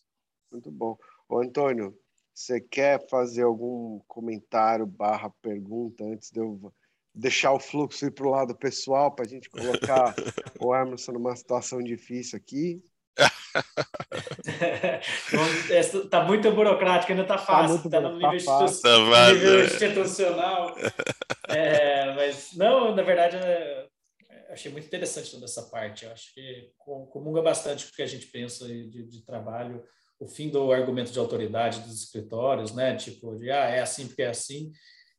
[0.52, 0.98] Muito bom.
[1.28, 1.98] Ô, Antônio,
[2.34, 6.74] você quer fazer algum comentário barra pergunta antes de eu
[7.14, 10.16] deixar o fluxo ir para o lado pessoal para a gente colocar
[10.60, 12.84] o Emerson numa situação difícil aqui?
[15.70, 19.66] Está muito burocrático, ainda está tá fácil, está tá no nível, tá institu tá nível
[19.66, 20.76] institucional.
[21.52, 23.88] É, mas, não, na verdade, é,
[24.52, 26.06] achei muito interessante toda essa parte.
[26.06, 29.84] Eu acho que comunga bastante com o que a gente pensa de, de trabalho
[30.20, 32.96] o fim do argumento de autoridade dos escritórios, né?
[32.96, 34.72] Tipo, de ah, é assim porque é assim.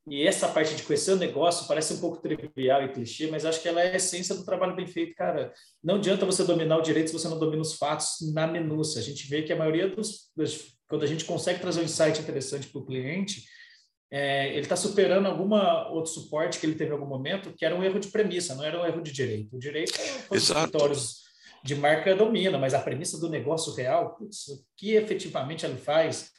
[0.09, 3.61] E essa parte de conhecer o negócio parece um pouco trivial e clichê, mas acho
[3.61, 5.53] que ela é a essência do trabalho bem feito, cara.
[5.83, 9.01] Não adianta você dominar o direito se você não domina os fatos na minúcia.
[9.01, 10.33] A gente vê que a maioria dos,
[10.89, 13.45] quando a gente consegue trazer um insight interessante para o cliente,
[14.11, 17.77] é, ele está superando alguma outro suporte que ele teve em algum momento, que era
[17.77, 19.55] um erro de premissa, não era um erro de direito.
[19.55, 21.21] O direito é os escritórios
[21.63, 26.31] de marca domina, mas a premissa do negócio real, putz, o que efetivamente ele faz,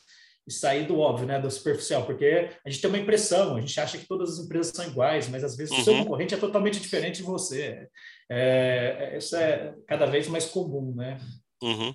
[0.52, 3.80] e sair do óbvio, né, do superficial, porque a gente tem uma impressão, a gente
[3.80, 5.80] acha que todas as empresas são iguais, mas às vezes uhum.
[5.80, 6.04] o seu uhum.
[6.04, 7.88] concorrente é totalmente diferente de você.
[8.30, 11.18] É, é, isso é cada vez mais comum, né?
[11.64, 11.94] Uhum.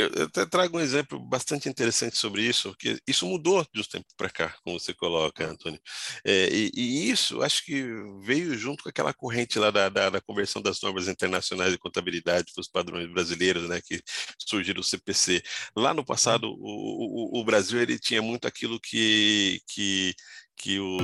[0.00, 4.14] Eu até trago um exemplo bastante interessante sobre isso, porque isso mudou de uns tempos
[4.16, 5.80] para cá, como você coloca, Antônio.
[6.24, 7.84] É, e, e, isso, acho que
[8.22, 12.52] veio junto com aquela corrente lá da, da, da conversão das normas internacionais de contabilidade
[12.54, 14.02] para os padrões brasileiros, né, que
[14.38, 15.42] surgiram o CPC.
[15.76, 20.14] Lá no passado, o, o, o Brasil ele tinha muito aquilo que, que,
[20.56, 20.96] que o,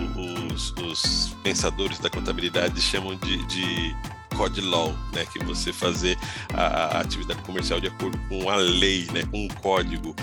[0.55, 6.17] os, os pensadores da contabilidade chamam de, de code law, né, que você fazer
[6.55, 10.15] a, a atividade comercial de acordo com a lei, né, com um código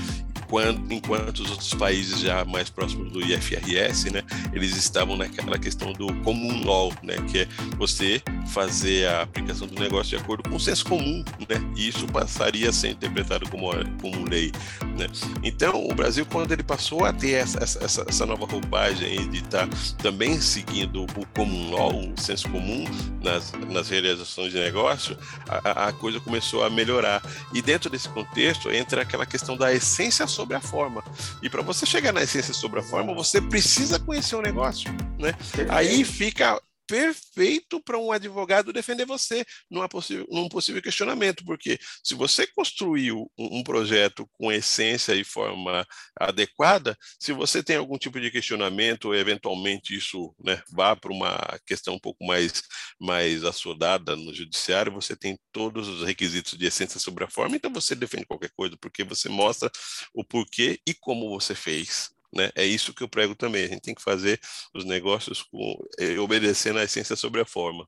[0.43, 5.91] enquanto, enquanto os outros países já mais próximos do IFRS, né, eles estavam naquela questão
[5.93, 10.56] do common law, né, que é você fazer a aplicação do negócio de acordo com
[10.56, 14.51] o senso comum, né, e isso passaria a ser interpretado como, como lei,
[14.97, 15.08] né.
[15.43, 19.67] Então, o Brasil, quando ele passou a ter essa, essa, essa nova roupagem de estar
[19.67, 22.86] tá também seguindo o common law, o senso comum
[23.21, 27.21] nas, nas realizações de negócio, a, a coisa começou a melhorar.
[27.53, 31.03] E dentro desse contexto entra aquela questão da essência social sobre a forma.
[31.41, 35.34] E para você chegar na essência sobre a forma, você precisa conhecer o negócio, né?
[35.69, 42.13] Aí fica perfeito para um advogado defender você numa possível, num possível questionamento, porque se
[42.13, 45.86] você construiu um, projeto com essência e forma
[46.19, 51.96] adequada, se você tem algum tipo de questionamento, eventualmente isso né, vá para uma questão
[51.96, 52.62] um pouco mais,
[53.00, 57.72] mais assodada no judiciário, você tem todos os requisitos de essência sobre a forma, então
[57.72, 59.72] você defende qualquer coisa, porque você mostra
[60.13, 62.12] o porquê e como você fez.
[62.36, 62.50] Né?
[62.56, 63.65] É isso que eu prego também.
[63.65, 64.39] A gente tem que fazer
[64.74, 67.88] os negócios com, eh, obedecendo a essência sobre a forma.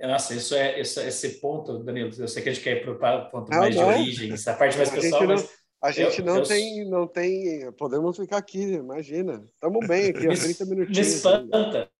[0.00, 3.26] Nossa, isso é, isso, esse ponto, Danilo, eu sei que a gente quer ir para
[3.26, 5.60] o ponto mais de origem, essa parte mais pessoal, mas...
[5.82, 6.42] A gente eu, não, eu...
[6.42, 7.72] tem, não tem.
[7.72, 9.42] Podemos ficar aqui, imagina.
[9.46, 11.08] Estamos bem aqui, há 30 minutinhos.
[11.08, 11.90] Me espanta.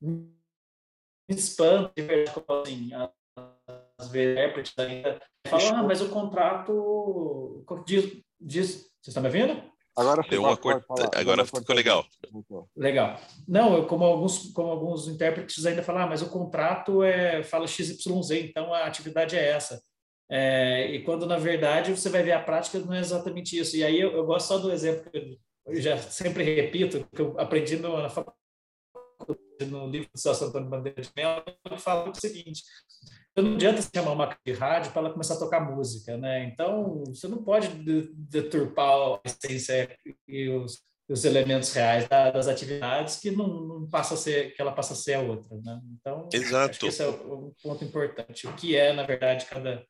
[0.00, 2.90] Me espanta, de verdade, assim,
[3.98, 8.90] às vezes, ainda falam, ah, mas o contrato diz, diz.
[9.02, 9.60] Você está me ouvindo?
[10.00, 10.84] Agora Deu uma cor...
[11.14, 12.06] Agora ficou legal.
[12.74, 13.20] Legal.
[13.46, 17.66] Não, eu, como alguns, como alguns intérpretes ainda falam, ah, mas o contrato é, fala
[17.66, 19.82] XYZ, então a atividade é essa.
[20.30, 23.76] É, e quando, na verdade, você vai ver a prática, não é exatamente isso.
[23.76, 27.38] E aí eu, eu gosto só do exemplo que eu já sempre repito, que eu
[27.38, 28.38] aprendi no, na faculdade,
[29.68, 32.62] no livro do Celso Antônio Bandeira de Mello, que fala o seguinte,
[33.32, 36.44] então, não adianta você chamar uma de rádio para ela começar a tocar música, né?
[36.44, 37.68] Então, você não pode
[38.12, 44.16] deturpar a essência e os, os elementos reais das atividades que não, não, passa a
[44.16, 45.80] ser que ela passa a ser a outra, né?
[45.92, 46.86] Então, Exato.
[46.86, 48.48] esse é um ponto importante.
[48.48, 49.86] O que é, na verdade, cada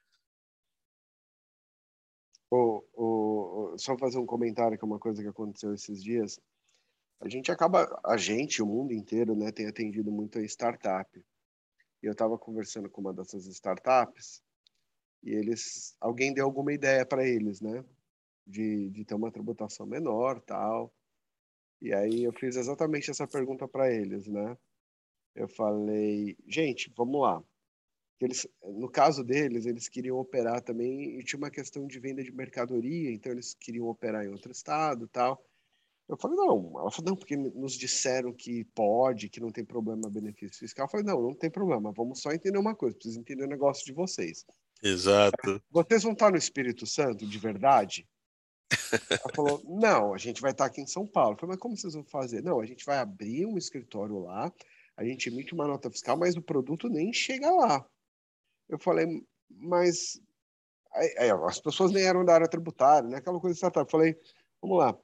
[2.50, 6.38] O, o, só fazer um comentário que é uma coisa que aconteceu esses dias.
[7.22, 11.09] A gente acaba, a gente, o mundo inteiro, né, tem atendido muito a startup.
[12.03, 14.43] E eu estava conversando com uma dessas startups
[15.23, 17.85] e eles, alguém deu alguma ideia para eles, né,
[18.47, 20.93] de, de ter uma tributação menor, tal.
[21.81, 24.57] E aí eu fiz exatamente essa pergunta para eles, né?
[25.35, 27.43] Eu falei, gente, vamos lá.
[28.21, 32.33] Eles, no caso deles, eles queriam operar também e tinha uma questão de venda de
[32.33, 35.43] mercadoria, então eles queriam operar em outro estado, tal.
[36.11, 36.73] Eu falei, não.
[36.81, 40.87] Ela falou, não, porque nos disseram que pode, que não tem problema benefício fiscal.
[40.87, 41.92] Eu falei, não, não tem problema.
[41.92, 44.44] Vamos só entender uma coisa, preciso entender o negócio de vocês.
[44.83, 45.62] Exato.
[45.70, 48.09] Vocês vão estar no Espírito Santo, de verdade?
[49.09, 51.35] Ela falou, não, a gente vai estar aqui em São Paulo.
[51.35, 52.42] Eu falei, mas como vocês vão fazer?
[52.42, 54.53] Não, a gente vai abrir um escritório lá,
[54.96, 57.87] a gente emite uma nota fiscal, mas o produto nem chega lá.
[58.68, 59.07] Eu falei,
[59.49, 60.20] mas
[60.92, 63.18] aí, aí, as pessoas nem eram da área tributária, né?
[63.18, 63.87] Aquela coisa startup.
[63.87, 64.16] Eu falei,
[64.61, 64.96] vamos lá,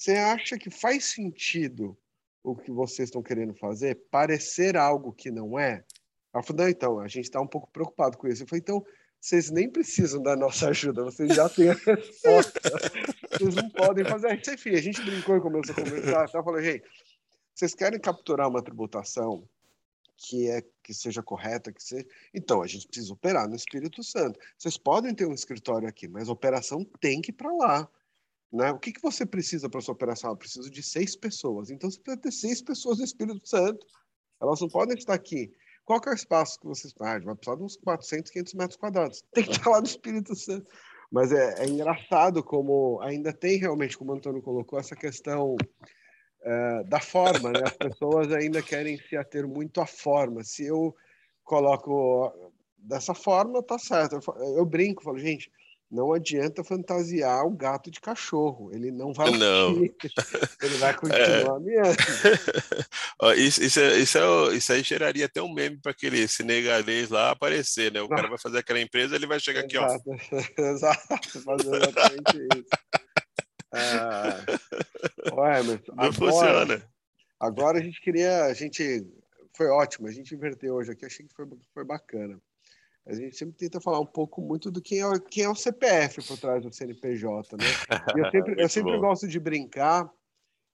[0.00, 1.94] você acha que faz sentido
[2.42, 5.84] o que vocês estão querendo fazer parecer algo que não é?
[6.32, 8.42] Ela falou, não, então, a gente está um pouco preocupado com isso.
[8.42, 8.82] Eu falei, então,
[9.20, 12.60] vocês nem precisam da nossa ajuda, vocês já têm a resposta.
[13.30, 14.40] vocês não podem fazer.
[14.48, 16.26] Enfim, a gente brincou e começou a conversar.
[16.26, 16.84] Então, eu falei, gente,
[17.54, 19.46] vocês querem capturar uma tributação
[20.16, 22.06] que é que seja correta, que seja.
[22.32, 24.40] Então, a gente precisa operar no Espírito Santo.
[24.56, 27.90] Vocês podem ter um escritório aqui, mas a operação tem que ir para lá.
[28.52, 28.70] Né?
[28.72, 30.30] O que, que você precisa para sua operação?
[30.30, 31.70] Eu preciso de seis pessoas.
[31.70, 33.86] Então, você precisa ter seis pessoas no Espírito Santo.
[34.42, 35.52] Elas não podem estar aqui.
[35.84, 36.92] Qual é o espaço que vocês...
[37.00, 39.24] Ah, vai precisar de uns 400, 500 metros quadrados.
[39.32, 40.66] Tem que estar lá no Espírito Santo.
[41.10, 45.56] Mas é, é engraçado como ainda tem realmente, como o Antônio colocou, essa questão
[46.42, 47.50] é, da forma.
[47.50, 47.62] Né?
[47.64, 50.44] As pessoas ainda querem se ater muito à forma.
[50.44, 50.94] Se eu
[51.42, 52.32] coloco
[52.78, 54.20] dessa forma, tá certo.
[54.36, 55.50] Eu, eu brinco, falo, gente
[55.90, 58.70] não adianta fantasiar o gato de cachorro.
[58.72, 59.74] Ele não vai não.
[60.62, 61.60] Ele vai continuar é.
[61.60, 61.96] miando.
[63.36, 67.32] isso, isso, é, isso, é, isso aí geraria até um meme para aquele senegalês lá
[67.32, 68.00] aparecer, né?
[68.00, 70.12] O cara vai fazer aquela empresa, ele vai chegar Exato.
[70.12, 70.62] aqui, ó.
[70.62, 72.68] Exato, fazer exatamente isso.
[73.72, 74.44] Ah,
[75.32, 76.90] ué, mas não agora, funciona.
[77.38, 79.06] Agora a gente queria, a gente
[79.56, 82.40] foi ótimo, a gente inverteu hoje aqui, achei que foi, foi bacana.
[83.06, 86.26] A gente sempre tenta falar um pouco muito do quem é, quem é o CPF
[86.26, 87.64] por trás do CNPJ, né?
[88.16, 90.10] E eu sempre, eu sempre gosto de brincar,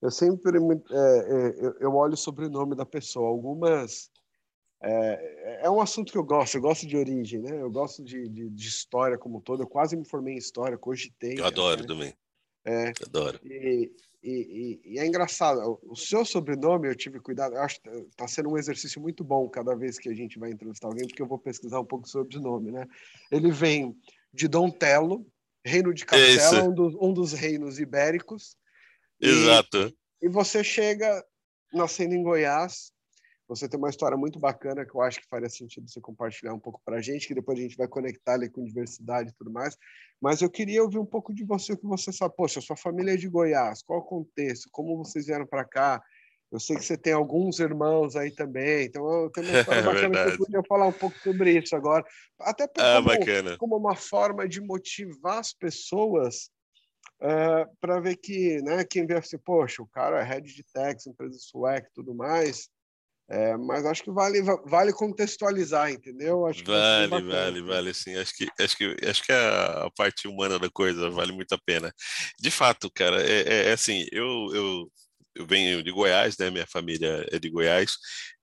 [0.02, 3.28] eu sempre é, é, eu olho o sobrenome da pessoa.
[3.28, 4.10] Algumas
[4.82, 7.60] é, é, um assunto que eu gosto, eu gosto de origem, né?
[7.60, 9.62] Eu gosto de, de, de história como um todo.
[9.62, 11.38] Eu quase me formei em história, cogitei.
[11.38, 11.86] Eu adoro né?
[11.86, 12.14] também.
[12.64, 13.40] É, adoro.
[13.44, 13.90] E,
[14.26, 18.26] e, e, e, é engraçado, o seu sobrenome eu tive cuidado, eu acho que está
[18.26, 21.28] sendo um exercício muito bom cada vez que a gente vai entrevistar alguém, porque eu
[21.28, 22.84] vou pesquisar um pouco sobre o nome, né?
[23.30, 23.96] Ele vem
[24.34, 25.24] de Dom Telo,
[25.64, 28.56] reino de Castela, um dos, um dos, reinos ibéricos.
[29.20, 29.94] Exato.
[30.20, 31.24] E, e você chega
[31.72, 32.90] nascendo em Goiás,
[33.48, 36.58] você tem uma história muito bacana que eu acho que faria sentido você compartilhar um
[36.58, 39.52] pouco para a gente, que depois a gente vai conectar ali com diversidade e tudo
[39.52, 39.76] mais.
[40.20, 42.34] Mas eu queria ouvir um pouco de você, o que você sabe.
[42.36, 44.68] Poxa, sua família é de Goiás, qual o contexto?
[44.72, 46.02] Como vocês vieram para cá?
[46.50, 49.82] Eu sei que você tem alguns irmãos aí também, então eu tenho uma história é
[49.82, 52.04] bacana que eu podia falar um pouco sobre isso agora.
[52.40, 56.50] Até ah, como, como uma forma de motivar as pessoas
[57.20, 60.64] uh, eh, para ver que, né, quem vê assim, poxa, o cara é head de
[60.72, 62.68] tax, empresa sueca e tudo mais,
[63.28, 66.46] é, mas acho que vale, vale contextualizar, entendeu?
[66.46, 68.14] Acho vale, vale, vale, sim.
[68.14, 71.58] Acho que, acho que, acho que a, a, parte humana da coisa vale muito a
[71.58, 71.92] pena.
[72.38, 74.92] De fato, cara, é, é, é assim, eu, eu,
[75.34, 76.50] eu venho de Goiás, né?
[76.50, 77.96] Minha família é de Goiás.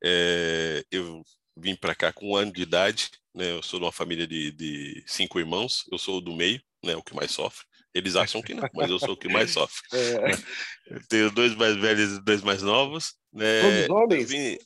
[0.03, 1.21] É, eu
[1.55, 3.51] vim para cá com um ano de idade, né?
[3.51, 6.93] Eu sou de uma família de, de cinco irmãos, eu sou do meio, né?
[6.93, 7.63] O que mais sofre.
[7.93, 9.81] Eles acham que não, mas eu sou o que mais sofre.
[9.93, 10.99] É.
[11.07, 13.13] Tenho dois mais velhos e dois mais novos.
[13.31, 13.61] Né?
[13.61, 14.29] Todos homens?
[14.29, 14.57] Vim...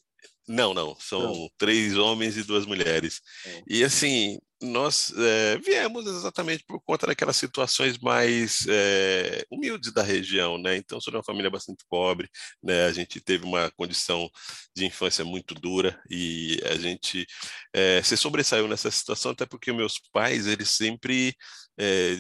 [0.47, 0.95] Não, não.
[0.99, 1.49] São não.
[1.57, 3.21] três homens e duas mulheres.
[3.45, 3.63] É.
[3.67, 10.57] E assim, nós é, viemos exatamente por conta daquelas situações mais é, humildes da região,
[10.57, 10.77] né?
[10.77, 12.29] Então, sou de uma família bastante pobre,
[12.63, 12.85] né?
[12.85, 14.29] A gente teve uma condição
[14.75, 17.27] de infância muito dura e a gente
[17.73, 21.35] é, se sobressaiu nessa situação até porque meus pais, eles sempre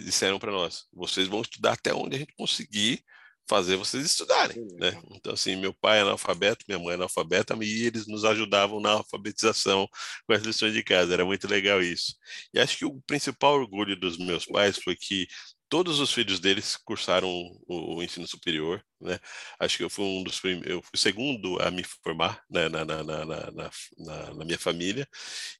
[0.05, 3.03] disseram para nós: vocês vão estudar até onde a gente conseguir
[3.47, 4.99] fazer vocês estudarem, né?
[5.11, 8.91] Então, assim, meu pai é analfabeto, minha mãe é analfabeta, e eles nos ajudavam na
[8.91, 9.87] alfabetização
[10.25, 12.15] com as lições de casa, era muito legal isso.
[12.53, 15.27] E acho que o principal orgulho dos meus pais foi que
[15.69, 17.29] todos os filhos deles cursaram
[17.67, 19.19] o, o, ensino superior, né?
[19.59, 22.69] Acho que eu fui um dos primeiros, eu fui o segundo a me formar né,
[22.69, 25.07] na, na, na, na, na minha família.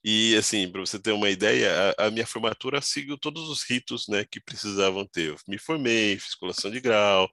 [0.02, 4.08] E assim, para você ter uma ideia, a, a, minha formatura seguiu todos os ritos,
[4.08, 5.30] né, que precisavam ter.
[5.30, 7.30] Eu me formei, fiz colação de grau,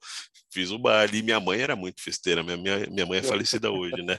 [0.56, 1.20] fiz o baile.
[1.20, 4.18] E minha mãe era muito festeira, minha, minha, minha mãe é falecida hoje, né?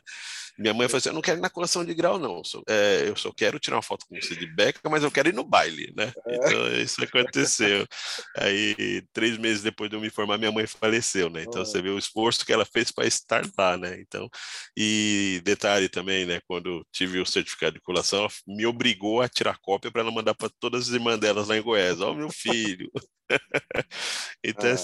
[0.59, 2.39] Minha mãe falou assim: eu não quero ir na colação de grau, não.
[2.39, 5.11] Eu só, é, eu só quero tirar uma foto com você de beca, mas eu
[5.11, 6.13] quero ir no baile, né?
[6.27, 6.37] É.
[6.37, 7.87] Então, isso aconteceu.
[8.37, 11.43] Aí, três meses depois de eu me formar, minha mãe faleceu, né?
[11.43, 13.99] Então, você vê o esforço que ela fez para estar lá, né?
[14.01, 14.29] Então,
[14.77, 16.41] e detalhe também, né?
[16.47, 20.35] Quando tive o certificado de colação, ela me obrigou a tirar cópia para ela mandar
[20.35, 22.01] para todas as irmãs delas lá em Goiás.
[22.01, 22.91] Ó, oh, meu filho.
[24.43, 24.77] então, ah,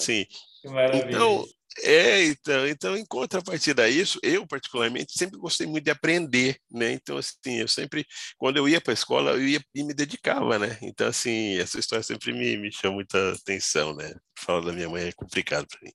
[0.65, 1.07] assim.
[1.09, 1.45] Então,
[1.81, 6.91] é, então, então, em contrapartida a isso, eu particularmente sempre gostei muito de aprender, né?
[6.91, 8.05] Então, assim, eu sempre,
[8.37, 10.77] quando eu ia para a escola, eu ia e me dedicava, né?
[10.81, 14.13] Então, assim, essa história sempre me, me chama muita atenção, né?
[14.37, 15.93] Falar da minha mãe é complicado para mim.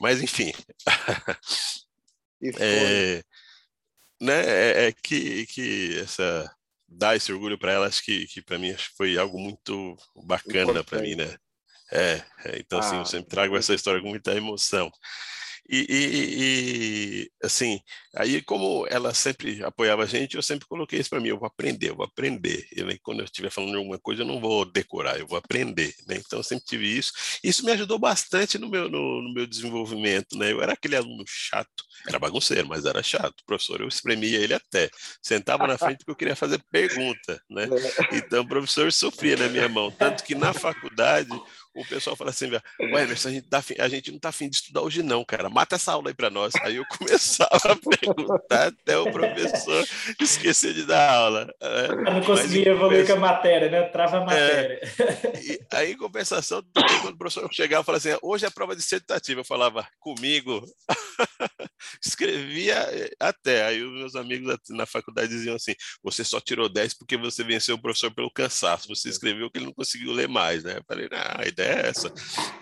[0.00, 0.52] Mas, enfim.
[2.58, 3.22] é,
[4.20, 4.40] né?
[4.46, 6.50] É, é, que, que essa
[6.88, 11.00] dar esse orgulho para ela, acho que, que para mim foi algo muito bacana para
[11.00, 11.36] mim, né?
[11.92, 14.90] É, é então, assim, eu ah, sempre trago essa história com muita emoção.
[15.68, 17.80] E, e, e, assim,
[18.14, 21.46] aí como ela sempre apoiava a gente, eu sempre coloquei isso para mim, eu vou
[21.46, 22.66] aprender, eu vou aprender.
[22.70, 25.94] Eu, quando eu estiver falando de alguma coisa, eu não vou decorar, eu vou aprender,
[26.06, 26.16] né?
[26.16, 27.12] Então eu sempre tive isso.
[27.42, 30.52] Isso me ajudou bastante no meu, no, no meu desenvolvimento, né?
[30.52, 33.40] Eu era aquele aluno chato, era bagunceiro, mas era chato.
[33.40, 34.90] O professor, eu espremia ele até.
[35.22, 37.68] Sentava na frente porque eu queria fazer pergunta, né?
[38.10, 38.16] É.
[38.16, 41.30] Então o professor sofria na minha mão, tanto que na faculdade
[41.74, 44.56] o pessoal fala assim, ué, Emerson, a gente, tá, a gente não tá afim de
[44.56, 46.54] estudar hoje não, cara, mata essa aula aí para nós.
[46.62, 49.84] Aí eu começava a perguntar até o professor
[50.20, 51.46] esquecer de dar aula.
[51.46, 51.52] Né?
[51.88, 53.82] Eu não conseguia evoluir com a matéria, né?
[53.88, 54.24] Trava a é.
[54.24, 54.80] matéria.
[55.72, 56.62] É, aí, em compensação,
[57.02, 60.64] quando o professor chegava e falava assim, hoje é prova dissertativa, eu falava, comigo,
[62.04, 63.66] escrevia eh, até.
[63.66, 67.74] Aí os meus amigos na faculdade diziam assim, você só tirou 10 porque você venceu
[67.76, 70.78] o professor pelo cansaço, você escreveu que ele não conseguiu ler mais, né?
[70.78, 72.12] Eu falei, ah, a ideia é essa,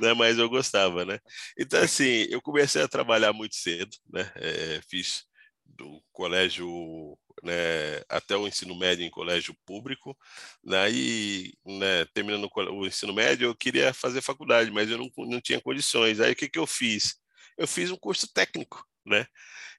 [0.01, 0.15] né?
[0.15, 1.19] Mas eu gostava, né?
[1.59, 4.31] Então, assim, eu comecei a trabalhar muito cedo, né?
[4.37, 5.25] É, fiz
[5.65, 10.17] do colégio né, até o ensino médio em colégio público.
[10.63, 15.41] Daí, né, né, terminando o ensino médio, eu queria fazer faculdade, mas eu não, não
[15.41, 16.21] tinha condições.
[16.21, 17.17] Aí, o que, que eu fiz?
[17.59, 19.27] Eu fiz um curso técnico, né?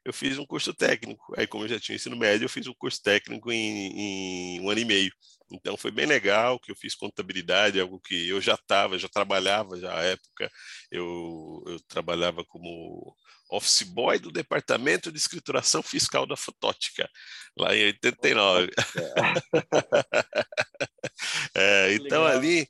[0.06, 1.34] Eu fiz um curso técnico.
[1.38, 4.70] Aí, como eu já tinha ensino médio, eu fiz um curso técnico em, em um
[4.70, 5.12] ano e meio.
[5.54, 9.80] Então foi bem legal que eu fiz contabilidade, algo que eu já estava, já trabalhava
[9.80, 10.52] já à época.
[10.92, 13.16] Eu, eu trabalhava como
[13.50, 17.08] office boy do departamento de escrituração fiscal da Fotótica,
[17.58, 18.72] lá em 89.
[21.56, 22.68] é, então ali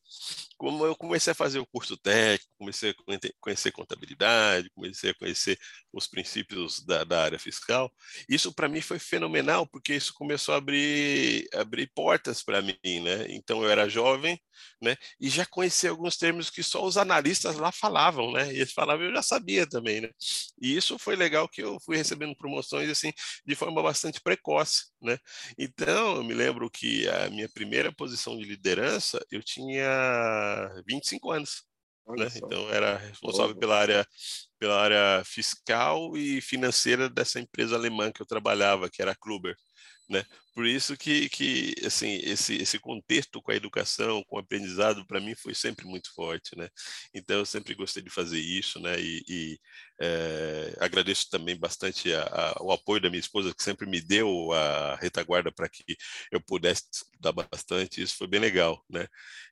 [0.64, 2.94] como eu comecei a fazer o curso técnico, comecei a
[3.42, 5.60] conhecer contabilidade, comecei a conhecer
[5.92, 7.92] os princípios da, da área fiscal,
[8.30, 13.26] isso para mim foi fenomenal, porque isso começou a abrir, abrir portas para mim, né?
[13.28, 14.40] Então eu era jovem,
[14.82, 14.96] né?
[15.20, 18.54] E já conhecia alguns termos que só os analistas lá falavam, né?
[18.54, 20.10] E eles falavam, eu já sabia também, né?
[20.62, 23.12] E isso foi legal que eu fui recebendo promoções assim
[23.46, 25.18] de forma bastante precoce, né?
[25.58, 30.53] Então eu me lembro que a minha primeira posição de liderança eu tinha
[30.88, 31.64] 25 anos.
[32.08, 32.28] Né?
[32.36, 34.06] Então era responsável pela área
[34.60, 39.56] pela área fiscal e financeira dessa empresa alemã que eu trabalhava, que era a Kluber,
[40.10, 40.24] né?
[40.54, 45.20] Por isso que, que assim, esse, esse contexto com a educação, com o aprendizado, para
[45.20, 46.70] mim foi sempre muito forte, né?
[47.14, 49.00] Então, eu sempre gostei de fazer isso, né?
[49.00, 49.60] E, e
[50.00, 54.52] é, agradeço também bastante a, a, o apoio da minha esposa, que sempre me deu
[54.54, 55.84] a retaguarda para que
[56.32, 58.02] eu pudesse estudar bastante.
[58.02, 59.08] Isso foi bem legal, né?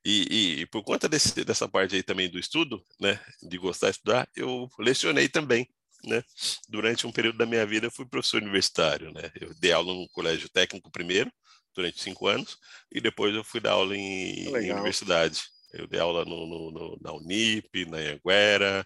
[0.05, 3.19] E, e, e por conta desse, dessa parte aí também do estudo, né?
[3.41, 5.67] De gostar de estudar, eu lecionei também,
[6.05, 6.23] né?
[6.69, 9.31] Durante um período da minha vida, eu fui professor universitário, né?
[9.39, 11.31] Eu dei aula no colégio técnico primeiro,
[11.75, 12.57] durante cinco anos,
[12.91, 15.41] e depois eu fui dar aula em, em universidade.
[15.73, 18.85] Eu dei aula no, no, no, na Unip, na Anguera,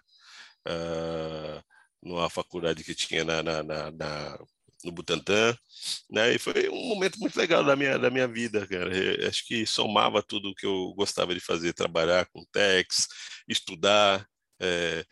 [0.68, 1.62] uh,
[2.02, 4.38] numa faculdade que tinha na, na, na, na,
[4.84, 5.56] no Butantã,
[6.10, 6.34] né?
[6.34, 8.96] E foi um momento muito legal da minha, da minha vida, cara.
[8.96, 13.08] Eu acho que somava tudo o que eu gostava de fazer, trabalhar com techs,
[13.48, 14.26] estudar,
[14.60, 15.04] é,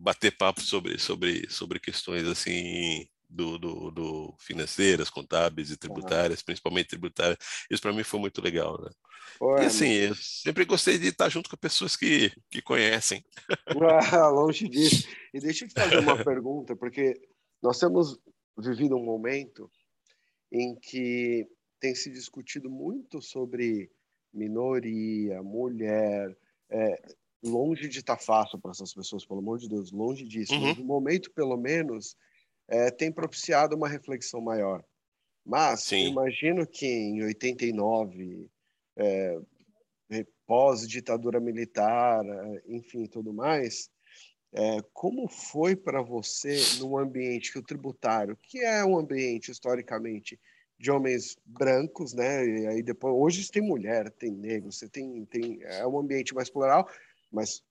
[0.00, 6.46] bater papo sobre, sobre, sobre questões assim do, do, do financeiras, contábeis e tributárias, uhum.
[6.46, 7.38] principalmente tributárias.
[7.70, 8.90] Isso para mim foi muito legal, né?
[9.62, 13.24] e assim, eu sempre gostei de estar junto com pessoas que, que conhecem.
[14.12, 15.06] Ah, longe disso.
[15.32, 17.14] E deixa eu te fazer uma pergunta, porque
[17.62, 18.18] nós temos
[18.58, 19.70] vivido um momento
[20.50, 21.46] em que
[21.78, 23.88] tem se discutido muito sobre
[24.34, 26.36] minoria, mulher,
[26.68, 27.02] é,
[27.42, 30.52] longe de estar tá fácil para essas pessoas, pelo amor de Deus, longe disso.
[30.52, 30.60] Uhum.
[30.60, 32.16] Mas no momento, pelo menos,
[32.68, 34.84] é, tem propiciado uma reflexão maior.
[35.44, 38.48] Mas imagino que em 89,
[38.96, 39.38] é,
[40.46, 43.88] pós-ditadura militar, é, enfim, tudo mais,
[44.52, 50.38] é, como foi para você num ambiente que o tributário, que é um ambiente historicamente
[50.76, 52.44] de homens brancos, né?
[52.44, 56.50] E aí depois hoje tem mulher, tem negro, você tem tem é um ambiente mais
[56.50, 56.88] plural,
[57.30, 57.62] mas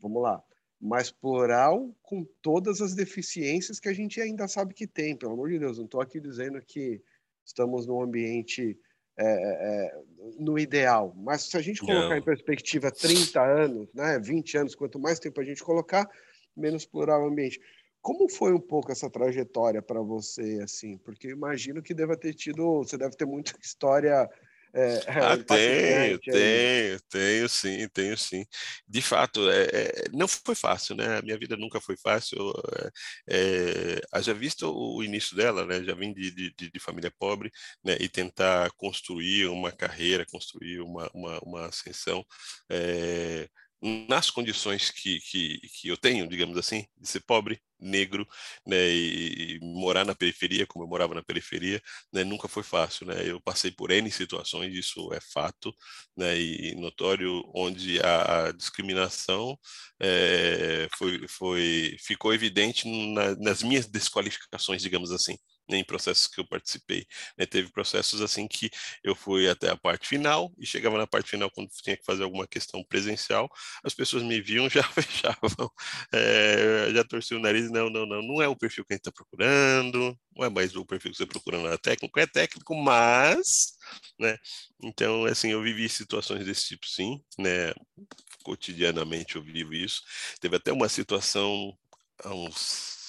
[0.00, 0.42] vamos lá,
[0.80, 5.50] mais plural com todas as deficiências que a gente ainda sabe que tem, pelo amor
[5.50, 5.78] de Deus.
[5.78, 7.02] Não estou aqui dizendo que
[7.44, 8.78] estamos num ambiente
[9.18, 10.02] é, é,
[10.38, 12.16] no ideal, mas se a gente colocar Não.
[12.16, 16.08] em perspectiva 30 anos, né, 20 anos, quanto mais tempo a gente colocar,
[16.56, 17.60] menos plural o ambiente.
[18.00, 20.96] Como foi um pouco essa trajetória para você, assim?
[20.98, 24.28] Porque imagino que deva ter tido, você deve ter muita história
[24.74, 28.44] é, ah, tenho, tenho, tenho sim, tenho sim.
[28.86, 31.18] De fato, é, é, não foi fácil, né?
[31.18, 32.38] A minha vida nunca foi fácil.
[33.28, 35.82] É, é já visto o início dela, né?
[35.82, 37.50] Já vim de, de, de, família pobre,
[37.84, 37.96] né?
[38.00, 42.24] E tentar construir uma carreira, construir uma, uma, uma ascensão.
[42.70, 43.48] É,
[43.82, 48.26] nas condições que, que, que eu tenho, digamos assim, de ser pobre, negro,
[48.66, 51.80] né, e, e, morar na periferia, como eu morava na periferia,
[52.12, 55.74] né, nunca foi fácil, né, eu passei por N situações, isso é fato,
[56.16, 59.58] né, e notório, onde a, a discriminação
[59.98, 65.36] é, foi, foi, ficou evidente na, nas minhas desqualificações, digamos assim,
[65.76, 67.06] em processos que eu participei.
[67.36, 67.46] Né?
[67.46, 68.70] Teve processos assim que
[69.02, 72.22] eu fui até a parte final e chegava na parte final quando tinha que fazer
[72.22, 73.48] alguma questão presencial,
[73.84, 75.70] as pessoas me viam já fechavam,
[76.12, 79.02] é, já torciam o nariz, não, não, não, não é o perfil que a gente
[79.02, 82.74] está procurando, não é mais o perfil que você está procurando, é técnico, é técnico,
[82.74, 83.74] mas,
[84.18, 84.36] né?
[84.82, 87.72] Então, assim, eu vivi situações desse tipo, sim, né?
[88.42, 90.02] Cotidianamente eu vivo isso.
[90.40, 91.76] Teve até uma situação
[92.24, 92.99] há uns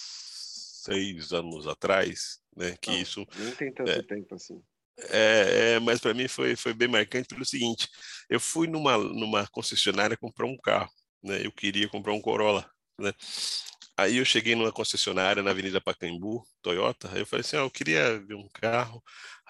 [0.84, 2.76] seis anos atrás, né?
[2.82, 3.28] Que não, isso.
[3.36, 4.62] Nem tem tanto é, tempo assim.
[5.10, 7.88] É, é mas para mim foi, foi bem marcante pelo seguinte:
[8.30, 10.92] eu fui numa, numa concessionária comprar um carro,
[11.24, 11.46] né?
[11.46, 12.70] Eu queria comprar um Corolla,
[13.00, 13.14] né?
[13.98, 17.70] Aí eu cheguei numa concessionária na Avenida Pacaembu, Toyota, aí eu falei assim, ah, eu
[17.70, 19.04] queria ver um carro.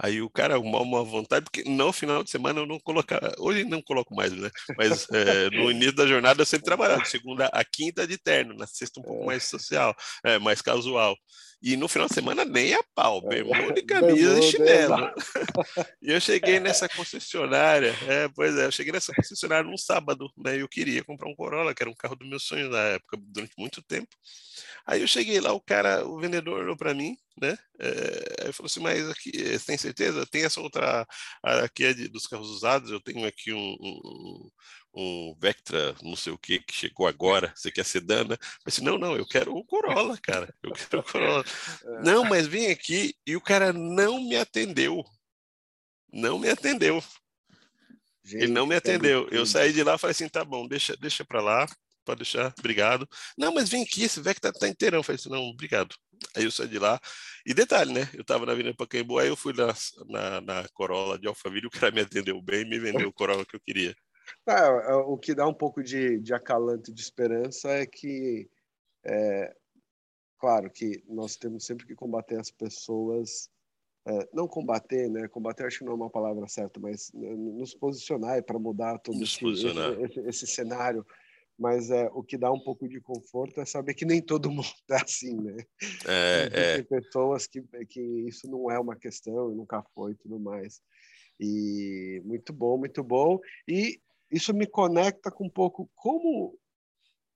[0.03, 3.63] Aí o cara, uma, uma vontade, porque no final de semana eu não colocava, hoje
[3.65, 4.49] não coloco mais, né?
[4.75, 8.65] Mas é, no início da jornada eu sempre trabalhava, segunda a quinta de terno, na
[8.65, 9.95] sexta um pouco mais social,
[10.25, 11.15] é, mais casual.
[11.61, 14.95] E no final de semana nem a pau, bermuda e camisa e chinelo.
[16.01, 20.59] e eu cheguei nessa concessionária, é, pois é, eu cheguei nessa concessionária num sábado, né?
[20.59, 23.53] Eu queria comprar um Corolla, que era um carro dos meus sonhos na época, durante
[23.55, 24.09] muito tempo.
[24.87, 27.57] Aí eu cheguei lá, o cara, o vendedor olhou para mim, né?
[27.79, 30.25] É, aí falou assim, mas aqui, você tem certeza?
[30.27, 31.05] Tem essa outra,
[31.43, 34.49] aqui é de, dos carros usados, eu tenho aqui um, um,
[34.93, 38.35] um Vectra, não sei o que, que chegou agora, você quer sedana?
[38.35, 41.43] Eu disse, não, não, eu quero o Corolla, cara, eu quero o Corolla.
[41.83, 42.03] É.
[42.03, 45.03] Não, mas vem aqui, e o cara não me atendeu,
[46.13, 47.03] não me atendeu.
[48.23, 49.27] Gente, Ele não me atendeu.
[49.31, 51.67] Eu saí de lá e falei assim, tá bom, deixa, deixa para lá,
[52.03, 53.07] pode deixar, obrigado.
[53.37, 54.99] Não, mas vem aqui, esse Vectra tá inteirão.
[54.99, 55.95] Eu falei assim, não, obrigado.
[56.35, 56.99] Aí eu saí de lá.
[57.45, 58.09] E detalhe, né?
[58.13, 59.73] Eu estava na Avenida Pacaembu, aí eu fui na,
[60.07, 63.45] na, na Corolla de Alphaville, o cara me atendeu bem e me vendeu o Corolla
[63.45, 63.95] que eu queria.
[64.47, 68.49] É, o que dá um pouco de, de acalanto de esperança é que,
[69.03, 69.53] é,
[70.39, 73.49] claro, que nós temos sempre que combater as pessoas,
[74.05, 75.27] é, não combater, né?
[75.27, 79.21] Combater acho que não é uma palavra certa, mas né, nos posicionar para mudar todo
[79.21, 81.05] esse, esse, esse, esse, cenário.
[81.61, 84.65] Mas é, o que dá um pouco de conforto é saber que nem todo mundo
[84.89, 85.63] é assim, né?
[86.07, 86.83] É, Tem é.
[87.01, 90.81] pessoas que, que isso não é uma questão nunca foi e tudo mais.
[91.39, 93.39] E muito bom, muito bom.
[93.67, 94.01] E
[94.31, 96.57] isso me conecta com um pouco como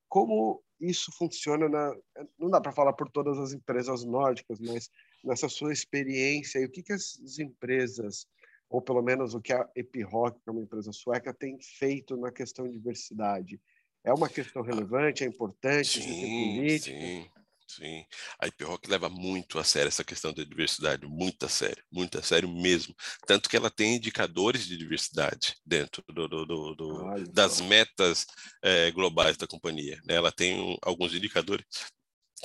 [0.09, 1.95] como isso funciona na
[2.39, 4.89] não dá para falar por todas as empresas nórdicas, mas
[5.23, 8.25] nessa sua experiência e o que que as empresas
[8.67, 12.31] ou pelo menos o que a Epiroc, que é uma empresa sueca, tem feito na
[12.31, 13.61] questão de diversidade.
[14.05, 17.29] É uma questão relevante, é importante, sim, sim.
[17.67, 18.05] Sim,
[18.39, 22.17] a IP Rock leva muito a sério essa questão da diversidade, muito a sério, muito
[22.17, 22.95] a sério mesmo.
[23.25, 28.27] Tanto que ela tem indicadores de diversidade dentro do, do, do, do das metas
[28.63, 29.99] é, globais da companhia.
[30.05, 30.13] Né?
[30.15, 31.65] Ela tem um, alguns indicadores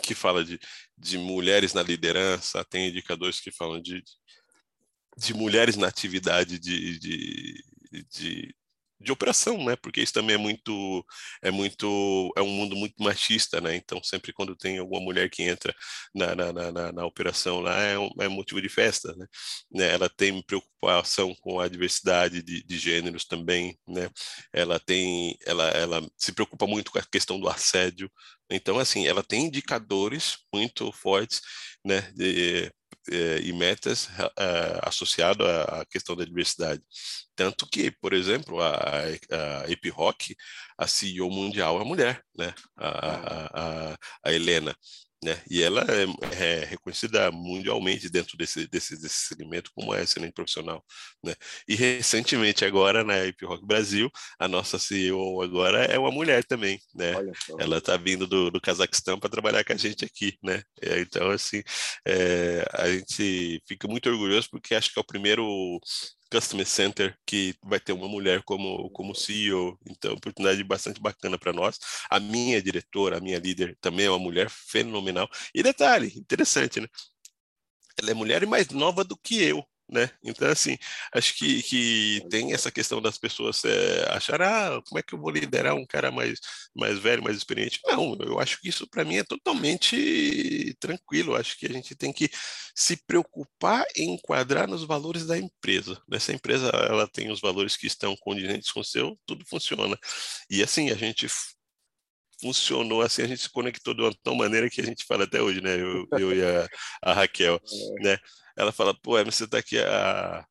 [0.02, 0.58] que falam de,
[0.96, 4.02] de mulheres na liderança, tem indicadores que falam de,
[5.18, 7.64] de mulheres na atividade de, de,
[8.10, 8.54] de
[9.00, 9.76] de operação, né?
[9.76, 11.04] Porque isso também é muito,
[11.42, 13.74] é muito, é um mundo muito machista, né?
[13.76, 15.74] Então sempre quando tem alguma mulher que entra
[16.14, 19.26] na, na, na, na operação lá é, um, é motivo de festa, né?
[19.72, 19.92] né?
[19.92, 24.10] Ela tem preocupação com a diversidade de, de gêneros também, né?
[24.52, 28.10] Ela tem, ela, ela se preocupa muito com a questão do assédio.
[28.50, 31.40] Então assim, ela tem indicadores muito fortes,
[31.84, 32.02] né?
[32.14, 32.70] De,
[33.08, 36.82] e metas uh, associado à questão da diversidade.
[37.34, 40.34] Tanto que, por exemplo, a, a EpiRock,
[40.76, 42.54] a CEO mundial é mulher, né?
[42.76, 44.76] a, a, a, a Helena
[45.22, 45.40] né?
[45.50, 50.84] E ela é, é, reconhecida mundialmente dentro desse, desse, desse segmento como uma excelente profissional,
[51.22, 51.34] né?
[51.68, 56.80] E recentemente agora na Hip Rock Brasil, a nossa CEO agora é uma mulher também,
[56.94, 57.12] né?
[57.58, 60.62] Ela está vindo do, do Cazaquistão para trabalhar com a gente aqui, né?
[60.82, 61.62] É, então assim,
[62.06, 65.78] é, a gente fica muito orgulhoso porque acho que é o primeiro
[66.30, 69.78] Customer Center, que vai ter uma mulher como, como CEO.
[69.88, 71.78] Então, oportunidade bastante bacana para nós.
[72.10, 75.28] A minha diretora, a minha líder, também é uma mulher fenomenal.
[75.54, 76.86] E detalhe, interessante, né?
[77.98, 80.10] Ela é mulher e mais nova do que eu né?
[80.22, 80.76] Então, assim,
[81.12, 85.18] acho que, que tem essa questão das pessoas é, achar, ah, como é que eu
[85.18, 86.38] vou liderar um cara mais,
[86.74, 87.80] mais velho, mais experiente?
[87.86, 91.34] Não, eu acho que isso para mim é totalmente tranquilo.
[91.36, 92.30] acho que a gente tem que
[92.74, 96.00] se preocupar em enquadrar nos valores da empresa.
[96.08, 99.98] Nessa empresa, ela tem os valores que estão condizentes com o seu, tudo funciona.
[100.48, 101.26] E assim, a gente
[102.40, 105.42] funcionou assim, a gente se conectou de uma tal maneira que a gente fala até
[105.42, 105.74] hoje, né?
[105.74, 106.68] Eu, eu e a,
[107.02, 107.60] a Raquel,
[108.00, 108.02] é.
[108.02, 108.18] né?
[108.60, 110.44] Ela fala, pô, você está aqui há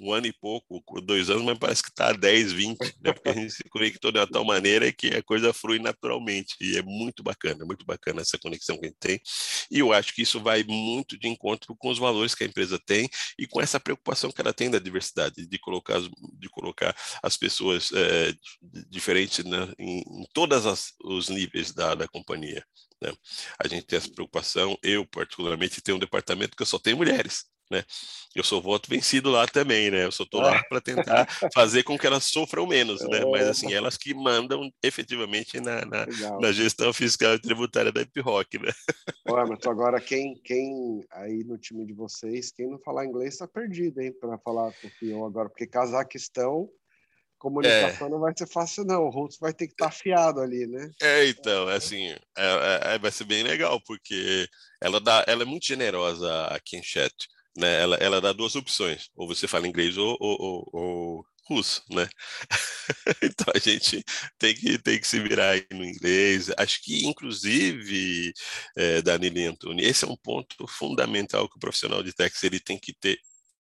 [0.00, 3.12] um ano e pouco, dois anos, mas parece que está há 10, 20, né?
[3.12, 6.54] Porque a gente se conectou de uma tal maneira que a coisa flui naturalmente.
[6.60, 9.20] E é muito bacana, muito bacana essa conexão que a gente tem.
[9.70, 12.78] E eu acho que isso vai muito de encontro com os valores que a empresa
[12.84, 17.36] tem e com essa preocupação que ela tem da diversidade, de colocar, de colocar as
[17.36, 18.34] pessoas é,
[18.90, 19.72] diferentes né?
[19.78, 22.64] em, em todos os níveis da, da companhia.
[23.02, 23.12] Né?
[23.58, 24.76] A gente tem essa preocupação.
[24.82, 27.44] Eu, particularmente, tenho um departamento que eu só tenho mulheres.
[27.70, 27.82] Né?
[28.34, 30.04] Eu sou voto vencido lá também, né?
[30.04, 33.24] Eu só estou lá para tentar fazer com que elas sofram menos, né?
[33.24, 36.06] Mas assim, elas que mandam efetivamente na, na,
[36.40, 38.70] na gestão fiscal e tributária da IPROC, né?
[39.28, 43.48] Ô, Emerson, agora quem, quem aí no time de vocês, quem não falar inglês está
[43.48, 44.12] perdido, hein?
[44.12, 46.70] Para falar com o agora, porque Cazaquistão
[47.38, 48.10] comunicação é.
[48.10, 49.04] não vai ser fácil, não.
[49.04, 50.90] O Roots vai ter que estar tá afiado ali, né?
[51.00, 54.48] É, então, é assim, é, é, vai ser bem legal, porque
[54.80, 56.28] ela, dá, ela é muito generosa
[56.72, 57.14] em chat.
[57.56, 57.80] Né?
[57.80, 62.08] Ela, ela dá duas opções, ou você fala inglês ou, ou, ou, ou russo, né?
[63.22, 64.04] então a gente
[64.38, 66.50] tem que, tem que se virar aí no inglês.
[66.58, 68.32] Acho que, inclusive,
[68.76, 72.60] é, Danilo e Antônio, esse é um ponto fundamental que o profissional de Tex ele
[72.60, 73.18] tem que ter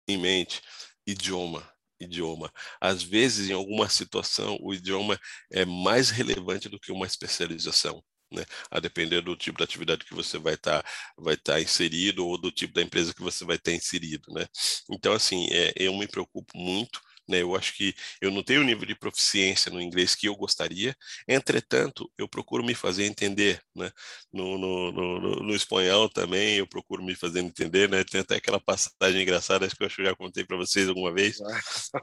[0.07, 0.61] em mente,
[1.05, 2.51] idioma idioma.
[2.79, 5.19] Às vezes, em alguma situação, o idioma
[5.51, 8.03] é mais relevante do que uma especialização.
[8.31, 8.43] Né?
[8.69, 12.37] A depender do tipo de atividade que você vai estar tá, vai tá inserido ou
[12.37, 14.45] do tipo da empresa que você vai estar inserido, né?
[14.91, 17.41] Então, assim, é, eu me preocupo muito né?
[17.41, 20.95] Eu acho que eu não tenho o nível de proficiência no inglês que eu gostaria,
[21.27, 23.61] entretanto, eu procuro me fazer entender.
[23.75, 23.91] Né?
[24.31, 27.89] No, no, no, no espanhol também eu procuro me fazer entender.
[27.89, 28.03] Né?
[28.03, 31.37] Tem até aquela passagem engraçada, acho que eu já contei para vocês alguma vez,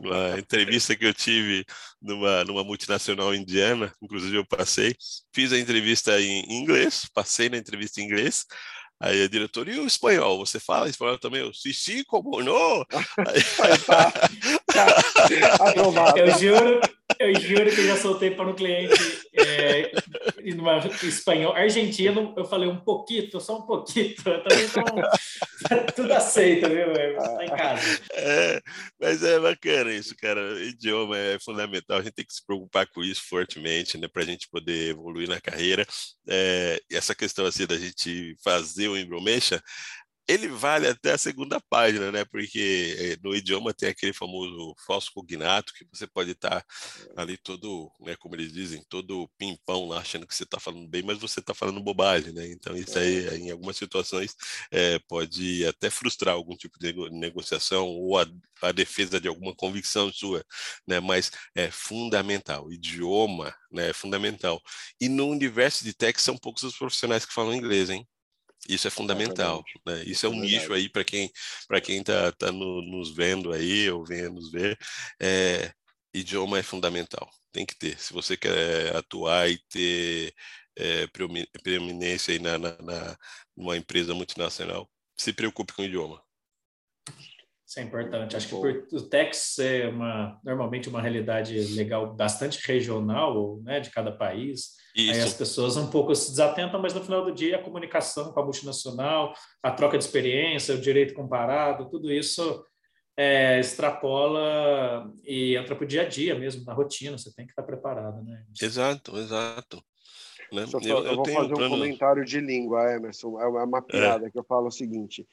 [0.00, 1.64] uma entrevista que eu tive
[2.00, 4.94] numa, numa multinacional indiana, inclusive eu passei,
[5.32, 8.44] fiz a entrevista em inglês, passei na entrevista em inglês,
[9.00, 10.38] Aí a diretora, e o espanhol?
[10.38, 11.40] Você fala espanhol também?
[11.40, 12.84] Eu, sim, sim, como não?
[16.16, 16.80] eu juro,
[17.18, 18.94] eu juro que já soltei para um cliente
[19.32, 19.92] é,
[21.02, 23.84] espanhol argentino, eu falei um pouquinho, só um não,
[25.94, 26.92] tudo aceito, viu?
[27.16, 28.00] Tá em casa.
[28.12, 28.60] É,
[29.00, 30.40] mas é bacana isso, cara.
[30.62, 34.26] Idioma é fundamental, a gente tem que se preocupar com isso fortemente, né, para a
[34.26, 35.86] gente poder evoluir na carreira.
[36.28, 39.58] É, essa questão assim da gente fazer o embromation,
[40.26, 42.24] ele vale até a segunda página, né?
[42.24, 46.64] Porque eh, no idioma tem aquele famoso falso cognato que você pode estar
[47.16, 51.02] ali todo, né, como eles dizem, todo pimpão lá, achando que você está falando bem,
[51.02, 52.48] mas você está falando bobagem, né?
[52.48, 53.36] Então isso aí, é.
[53.36, 54.34] em algumas situações,
[54.70, 58.26] é, pode até frustrar algum tipo de negociação ou a,
[58.62, 60.44] a, defesa de alguma convicção sua,
[60.86, 61.00] né?
[61.00, 62.66] Mas é fundamental.
[62.66, 63.90] O idioma, né?
[63.90, 64.60] É fundamental.
[65.00, 68.06] E no universo de tech são poucos os profissionais que falam inglês, hein?
[68.68, 70.02] Isso é fundamental, né?
[70.04, 71.30] Isso é, é um nicho aí para quem
[71.68, 74.78] para quem está tá, no, nos vendo aí ou venha nos ver.
[75.20, 75.72] É,
[76.14, 77.98] idioma é fundamental, tem que ter.
[77.98, 80.32] Se você quer atuar e ter
[80.76, 81.06] é,
[81.62, 83.16] preeminência aí na, na, na,
[83.56, 86.22] numa empresa multinacional, se preocupe com o idioma.
[87.66, 88.36] Isso é importante.
[88.36, 93.90] Acho que por o Tex é uma, normalmente uma realidade legal bastante regional, né, de
[93.90, 94.76] cada país.
[94.94, 95.12] Isso.
[95.12, 98.40] Aí as pessoas um pouco se desatentam, mas no final do dia a comunicação com
[98.40, 102.64] a multinacional, a troca de experiência, o direito comparado, tudo isso
[103.16, 107.18] é, extrapola e entra para o dia a dia mesmo, na rotina.
[107.18, 108.44] Você tem que estar preparado, né?
[108.60, 109.82] Exato, exato.
[110.52, 110.64] Né?
[110.72, 111.70] Eu, eu, eu, vou fazer um plano...
[111.70, 113.40] comentário de língua, Emerson.
[113.40, 113.82] É uma é.
[113.82, 114.30] piada é.
[114.30, 115.26] que eu falo o seguinte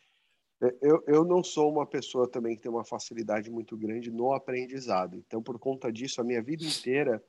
[0.61, 4.31] é, eu, eu não sou uma pessoa também que tem uma facilidade muito grande no
[4.31, 5.17] aprendizado.
[5.17, 7.21] Então, por conta disso, a minha vida inteira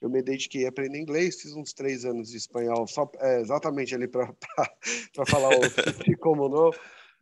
[0.00, 3.94] eu me dediquei a aprender inglês, fiz uns três anos de espanhol, só é, exatamente
[3.94, 4.32] ali para
[5.28, 5.60] falar o
[6.20, 6.70] como não,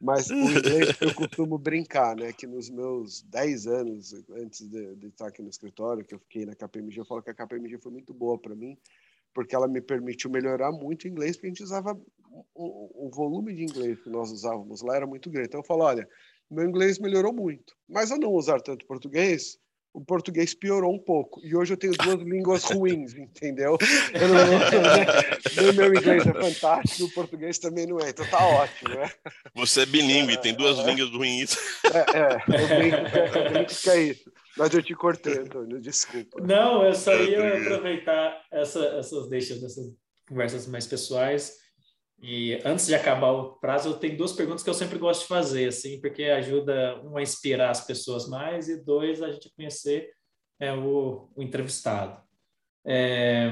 [0.01, 2.33] mas o inglês eu costumo brincar, né?
[2.33, 6.45] Que nos meus dez anos, antes de, de, estar aqui no escritório, que eu fiquei
[6.45, 8.77] na KPMG, eu falo que a KPMG foi muito boa para mim,
[9.33, 11.99] porque ela me permitiu melhorar muito o inglês, porque a gente usava
[12.55, 15.49] o, o, volume de inglês que nós usávamos lá era muito grande.
[15.49, 16.07] Então eu falo, olha,
[16.51, 19.59] meu inglês melhorou muito, mas ao não usar tanto português,
[19.97, 21.41] o português piorou um pouco.
[21.43, 23.79] E hoje eu tenho duas línguas ruins, entendeu?
[24.13, 24.29] Eu
[25.63, 29.11] não, meu inglês é fantástico, o português também não é, então tá ótimo, né?
[29.55, 31.57] Você é bilíngue, é, tem duas é, línguas ruins.
[31.85, 34.33] É, é eu brinco, que, é, eu brinco que é isso.
[34.59, 36.43] Mas eu te cortei, Antônio, desculpa.
[36.43, 39.87] Não, eu só ia aproveitar essa, essas deixas, dessas
[40.29, 41.55] conversas mais pessoais.
[42.23, 45.29] E antes de acabar o prazo, eu tenho duas perguntas que eu sempre gosto de
[45.29, 50.11] fazer, assim, porque ajuda, um, a inspirar as pessoas mais, e dois, a gente conhecer
[50.59, 52.21] é, o, o entrevistado.
[52.87, 53.51] É,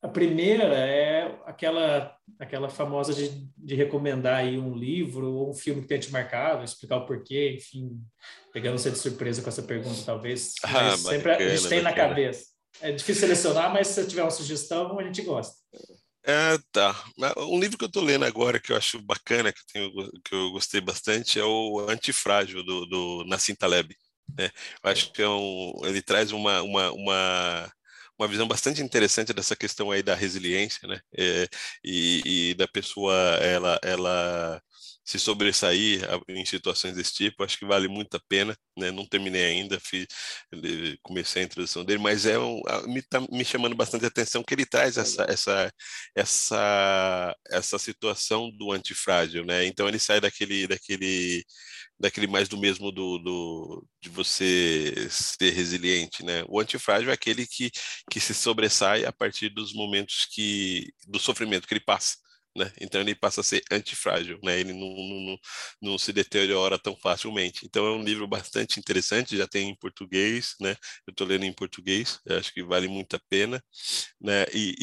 [0.00, 5.82] a primeira é aquela, aquela famosa de, de recomendar aí um livro ou um filme
[5.82, 8.00] que tenha te marcado, explicar o porquê, enfim,
[8.52, 10.54] pegando você de surpresa com essa pergunta, talvez.
[10.62, 12.02] Ah, sempre bacana, a gente tem bacana.
[12.02, 12.46] na cabeça.
[12.80, 15.56] É difícil selecionar, mas se tiver uma sugestão, a gente gosta.
[16.28, 16.94] É, tá.
[17.38, 20.34] Um livro que eu estou lendo agora que eu acho bacana, que eu, tenho, que
[20.34, 23.96] eu gostei bastante, é o Antifrágil, do, do Nassim Taleb.
[24.36, 24.50] Né?
[24.84, 27.72] Eu acho que é um, ele traz uma, uma, uma,
[28.18, 31.00] uma visão bastante interessante dessa questão aí da resiliência, né?
[31.16, 31.48] É,
[31.82, 34.62] e, e, da pessoa, ela, ela
[35.08, 38.90] se sobressair em situações desse tipo, acho que vale muito a pena, né?
[38.90, 40.06] Não terminei ainda, fiz,
[41.02, 44.66] comecei a introdução dele, mas é um, me está me chamando bastante atenção que ele
[44.66, 45.72] traz essa essa
[46.14, 49.64] essa essa situação do antifrágil, né?
[49.64, 51.42] Então ele sai daquele daquele
[51.98, 56.44] daquele mais do mesmo do, do de você ser resiliente, né?
[56.48, 57.70] O antifrágil é aquele que
[58.10, 62.16] que se sobressai a partir dos momentos que do sofrimento que ele passa
[62.58, 62.72] né?
[62.80, 64.58] Então ele passa a ser antifrágil, né?
[64.60, 65.38] Ele não, não,
[65.80, 67.64] não, se deteriora tão facilmente.
[67.64, 70.76] Então é um livro bastante interessante, já tem em português, né?
[71.06, 73.62] Eu estou lendo em português, acho que vale muito a pena,
[74.20, 74.44] né?
[74.52, 74.74] E,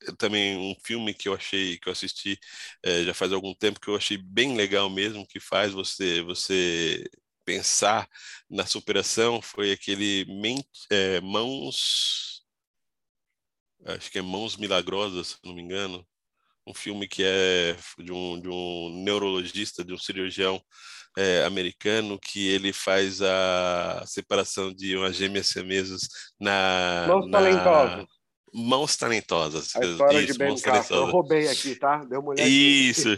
[0.00, 2.38] e, também um filme que eu achei, que eu assisti
[2.84, 7.04] é, já faz algum tempo, que eu achei bem legal mesmo, que faz você, você
[7.44, 8.08] pensar
[8.48, 10.26] na superação, foi aquele
[10.90, 12.40] é, Mãos
[13.86, 16.06] acho que é Mãos Milagrosas, se não me engano,
[16.70, 20.60] um filme que é de um, de um neurologista, de um cirurgião
[21.18, 26.08] é, americano, que ele faz a separação de umas gêmeas siamesas
[26.40, 27.06] na...
[27.08, 27.32] Mãos na...
[27.32, 28.19] talentosas.
[28.52, 29.74] Mãos Talentosas.
[29.76, 30.54] A história Isso, de Ben.
[30.90, 32.04] Eu roubei aqui, tá?
[32.04, 32.48] Deu olhada.
[32.48, 33.16] Isso.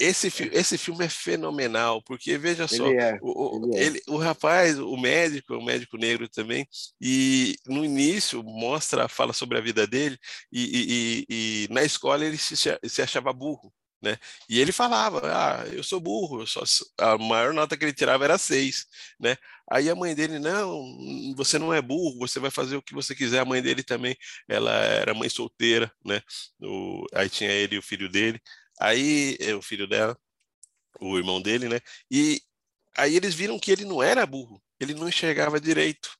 [0.00, 4.10] esse, esse filme é fenomenal, porque veja só, ele é, o, ele é.
[4.10, 6.66] O rapaz, o médico, o médico negro também,
[7.00, 10.18] e no início mostra, fala sobre a vida dele,
[10.52, 13.72] e, e, e, e na escola ele se, se achava burro.
[14.02, 14.16] Né?
[14.48, 16.62] E ele falava, ah, eu sou burro, eu só,
[16.98, 18.86] a maior nota que ele tirava era seis,
[19.20, 19.36] né?
[19.70, 23.14] Aí a mãe dele, não, você não é burro, você vai fazer o que você
[23.14, 23.40] quiser.
[23.40, 24.16] A mãe dele também,
[24.48, 26.22] ela era mãe solteira, né?
[26.62, 28.40] O, aí tinha ele e o filho dele.
[28.80, 30.18] Aí é o filho dela,
[31.00, 31.80] o irmão dele, né?
[32.10, 32.40] E
[32.96, 36.10] aí eles viram que ele não era burro, ele não enxergava direito.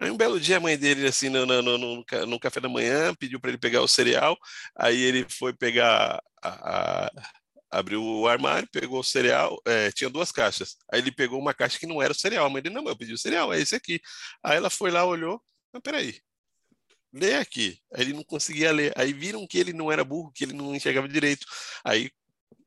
[0.00, 3.14] Aí um belo dia a mãe dele, assim, no, no, no, no café da manhã,
[3.14, 4.36] pediu para ele pegar o cereal,
[4.76, 7.10] aí ele foi pegar, a, a,
[7.70, 11.78] abriu o armário, pegou o cereal, é, tinha duas caixas, aí ele pegou uma caixa
[11.78, 13.76] que não era o cereal, a mãe dele, não, eu pedi o cereal, é esse
[13.76, 14.00] aqui.
[14.42, 15.40] Aí ela foi lá, olhou,
[15.72, 16.20] não, peraí,
[17.12, 17.78] lê aqui.
[17.92, 20.74] Aí ele não conseguia ler, aí viram que ele não era burro, que ele não
[20.74, 21.46] enxergava direito,
[21.84, 22.10] aí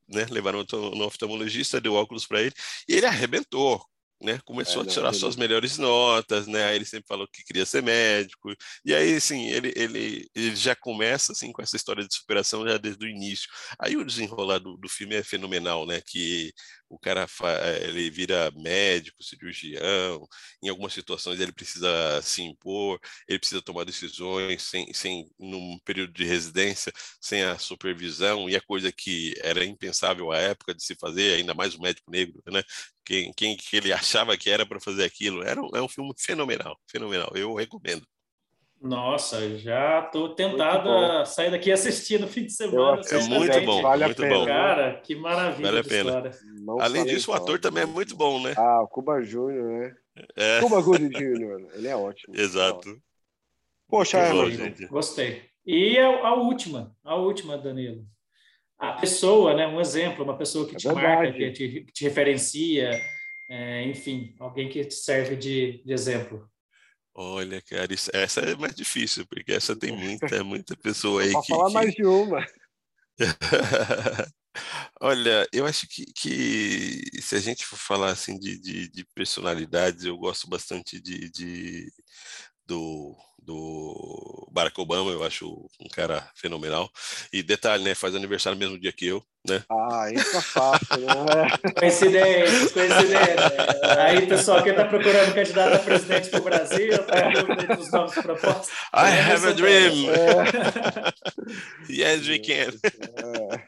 [0.07, 2.53] né, levaram no oftalmologista, deu óculos para ele,
[2.87, 3.85] e ele arrebentou,
[4.21, 4.39] né?
[4.45, 6.65] Começou é, a tirar suas melhores notas, né?
[6.65, 8.49] Aí ele sempre falou que queria ser médico.
[8.83, 12.77] E aí, assim, ele, ele, ele já começa, assim, com essa história de superação já
[12.77, 13.47] desde o início.
[13.79, 16.01] Aí o desenrolar do, do filme é fenomenal, né?
[16.05, 16.51] Que
[16.89, 17.27] o cara
[17.81, 20.27] ele vira médico, cirurgião,
[20.61, 26.13] em algumas situações ele precisa se impor, ele precisa tomar decisões sem, sem num período
[26.13, 30.95] de residência, sem a supervisão, e a coisa que era impensável à época de se
[30.95, 32.63] fazer, ainda mais o médico negro, né?
[33.05, 35.43] Quem, quem que ele achava que era para fazer aquilo.
[35.43, 37.31] Era um, é um filme fenomenal, fenomenal.
[37.35, 38.05] Eu recomendo.
[38.81, 43.01] Nossa, já estou tentado a sair daqui e assistir no fim de semana.
[43.09, 44.45] É muito bom, vale muito bom.
[44.45, 46.31] Cara, que maravilha vale a pena.
[46.79, 48.53] Além disso, o ator também é muito bom, né?
[48.55, 49.95] Ah, o Cuba Júnior, né?
[50.35, 50.59] É.
[50.61, 52.35] Cuba Gooding Júnior, ele é ótimo.
[52.35, 52.87] Exato.
[52.87, 53.01] É ótimo.
[53.87, 54.87] Poxa, Emerson.
[54.89, 55.43] Gostei.
[55.65, 58.05] E a, a, última, a última, Danilo.
[58.77, 59.67] A pessoa, né?
[59.67, 61.03] Um exemplo, uma pessoa que é te verdade.
[61.03, 62.91] marca, que te, que te referencia,
[63.49, 66.47] é, enfim, alguém que te serve de, de exemplo.
[67.19, 71.47] Olha, cara, isso, essa é mais difícil, porque essa tem muita, muita pessoa aí que.
[71.47, 71.73] falar que...
[71.73, 72.45] mais de uma.
[75.01, 80.05] Olha, eu acho que, que, se a gente for falar assim de, de, de personalidades,
[80.05, 81.91] eu gosto bastante de, de
[82.67, 83.15] do
[83.47, 85.47] do Barack Obama, eu acho
[85.79, 86.91] um cara fenomenal.
[87.31, 87.95] E detalhe, né?
[87.95, 89.63] Faz aniversário no mesmo dia que eu, né?
[89.71, 91.47] Ah, isso é fácil, né?
[91.79, 94.03] coincidência, coincidência.
[94.03, 98.69] Aí, pessoal, quem está procurando candidato a presidente do Brasil, tá dos novos propostos.
[98.93, 100.09] I é have a dream.
[100.09, 101.13] É.
[101.89, 102.73] yes, we can.
[102.83, 103.63] É.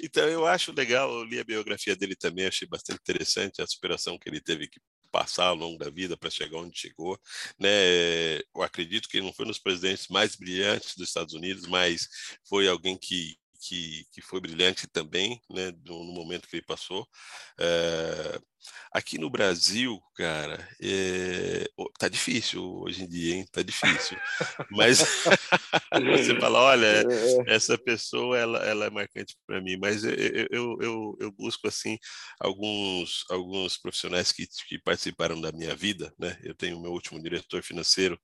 [0.00, 4.16] Então, eu acho legal, eu li a biografia dele também, achei bastante interessante a superação
[4.18, 4.78] que ele teve que
[5.14, 7.16] passar ao longo da vida para chegar onde chegou.
[7.56, 8.38] Né?
[8.52, 12.08] Eu acredito que ele não foi um dos presidentes mais brilhantes dos Estados Unidos, mas
[12.42, 17.08] foi alguém que que, que foi brilhante também, né, no, no momento que ele passou.
[17.58, 18.40] É,
[18.92, 21.66] aqui no Brasil, cara, é,
[21.98, 23.46] tá difícil hoje em dia, hein?
[23.50, 24.18] Tá difícil.
[24.70, 24.98] Mas
[25.92, 27.54] você fala, olha, é, é.
[27.54, 29.78] essa pessoa, ela, ela é marcante para mim.
[29.78, 30.14] Mas eu,
[30.50, 31.98] eu, eu, eu, busco, assim,
[32.38, 36.38] alguns, alguns profissionais que, que participaram da minha vida, né?
[36.42, 38.20] Eu tenho o meu último diretor financeiro,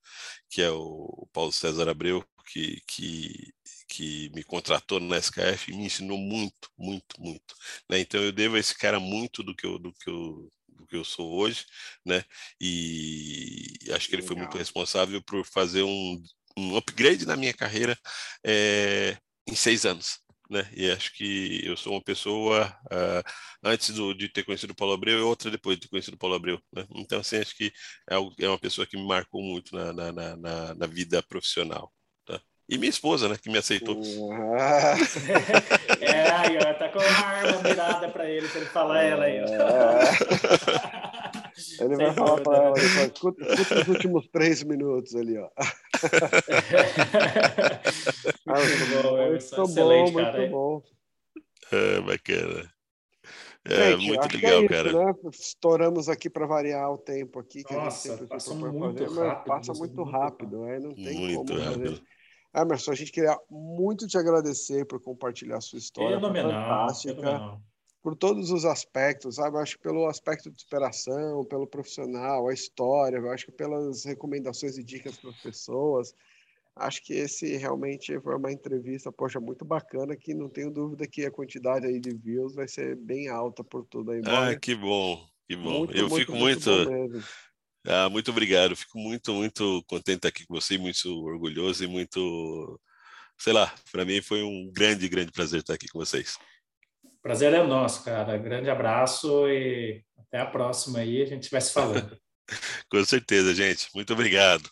[0.51, 3.53] que é o Paulo César Abreu, que, que,
[3.89, 7.55] que me contratou na SKF e me ensinou muito, muito, muito.
[7.89, 8.01] Né?
[8.01, 10.97] Então eu devo a esse cara muito do que eu, do que eu, do que
[10.97, 11.65] eu sou hoje,
[12.05, 12.25] né?
[12.61, 16.23] E acho que ele foi muito responsável por fazer um,
[16.57, 17.99] um upgrade na minha carreira
[18.45, 19.17] é,
[19.47, 20.21] em seis anos.
[20.51, 20.69] Né?
[20.75, 23.31] E acho que eu sou uma pessoa uh,
[23.63, 26.19] antes do, de ter conhecido o Paulo Abreu e outra depois de ter conhecido o
[26.19, 26.61] Paulo Abreu.
[26.73, 26.85] Né?
[26.97, 27.73] Então, assim, acho que
[28.11, 31.93] é, é uma pessoa que me marcou muito na, na, na, na vida profissional.
[32.71, 33.97] E minha esposa, né, que me aceitou.
[36.01, 39.41] é, aí, ó, tá com uma arma mirada para ele, para ele falar ela aí,
[39.43, 39.47] ó.
[41.79, 45.51] Ele vai falar para ela, ele escuta, escuta os últimos três minutos ali, ó.
[48.47, 50.83] ah, muito bom, muito bom, muito bom.
[51.71, 52.73] É, bacana.
[53.65, 54.93] É Gente, muito legal, é isso, cara.
[54.93, 55.15] Né?
[55.33, 57.63] Estouramos aqui para variar o tempo aqui.
[57.63, 59.47] Que Nossa, a gente passa muito fazer, rápido.
[59.47, 61.91] Passa muito rápido, aí não tem muito como rápido.
[61.91, 62.03] fazer.
[62.55, 66.19] Emerson, a gente queria muito te agradecer por compartilhar a sua história.
[66.19, 67.15] Fenomenal, fantástica.
[67.15, 67.63] Fenomenal.
[68.03, 69.57] Por todos os aspectos, sabe?
[69.57, 74.05] Eu acho que pelo aspecto de superação, pelo profissional, a história, eu acho que pelas
[74.05, 76.15] recomendações e dicas para as pessoas.
[76.75, 81.27] Acho que esse realmente foi uma entrevista, poxa, muito bacana, que não tenho dúvida que
[81.27, 84.23] a quantidade aí de views vai ser bem alta por tudo aí.
[84.25, 85.81] Ah, que bom, que bom.
[85.81, 87.23] Muito, eu muito, fico muito, muito
[87.87, 88.77] ah, muito obrigado.
[88.77, 92.81] Fico muito, muito contente de estar aqui com você, muito orgulhoso e muito,
[93.39, 96.39] sei lá, para mim foi um grande, grande prazer estar aqui com vocês.
[97.23, 98.37] Prazer é nosso, cara.
[98.39, 102.19] Grande abraço e até a próxima aí, a gente vai se falando.
[102.91, 103.89] com certeza, gente.
[103.95, 104.71] Muito obrigado.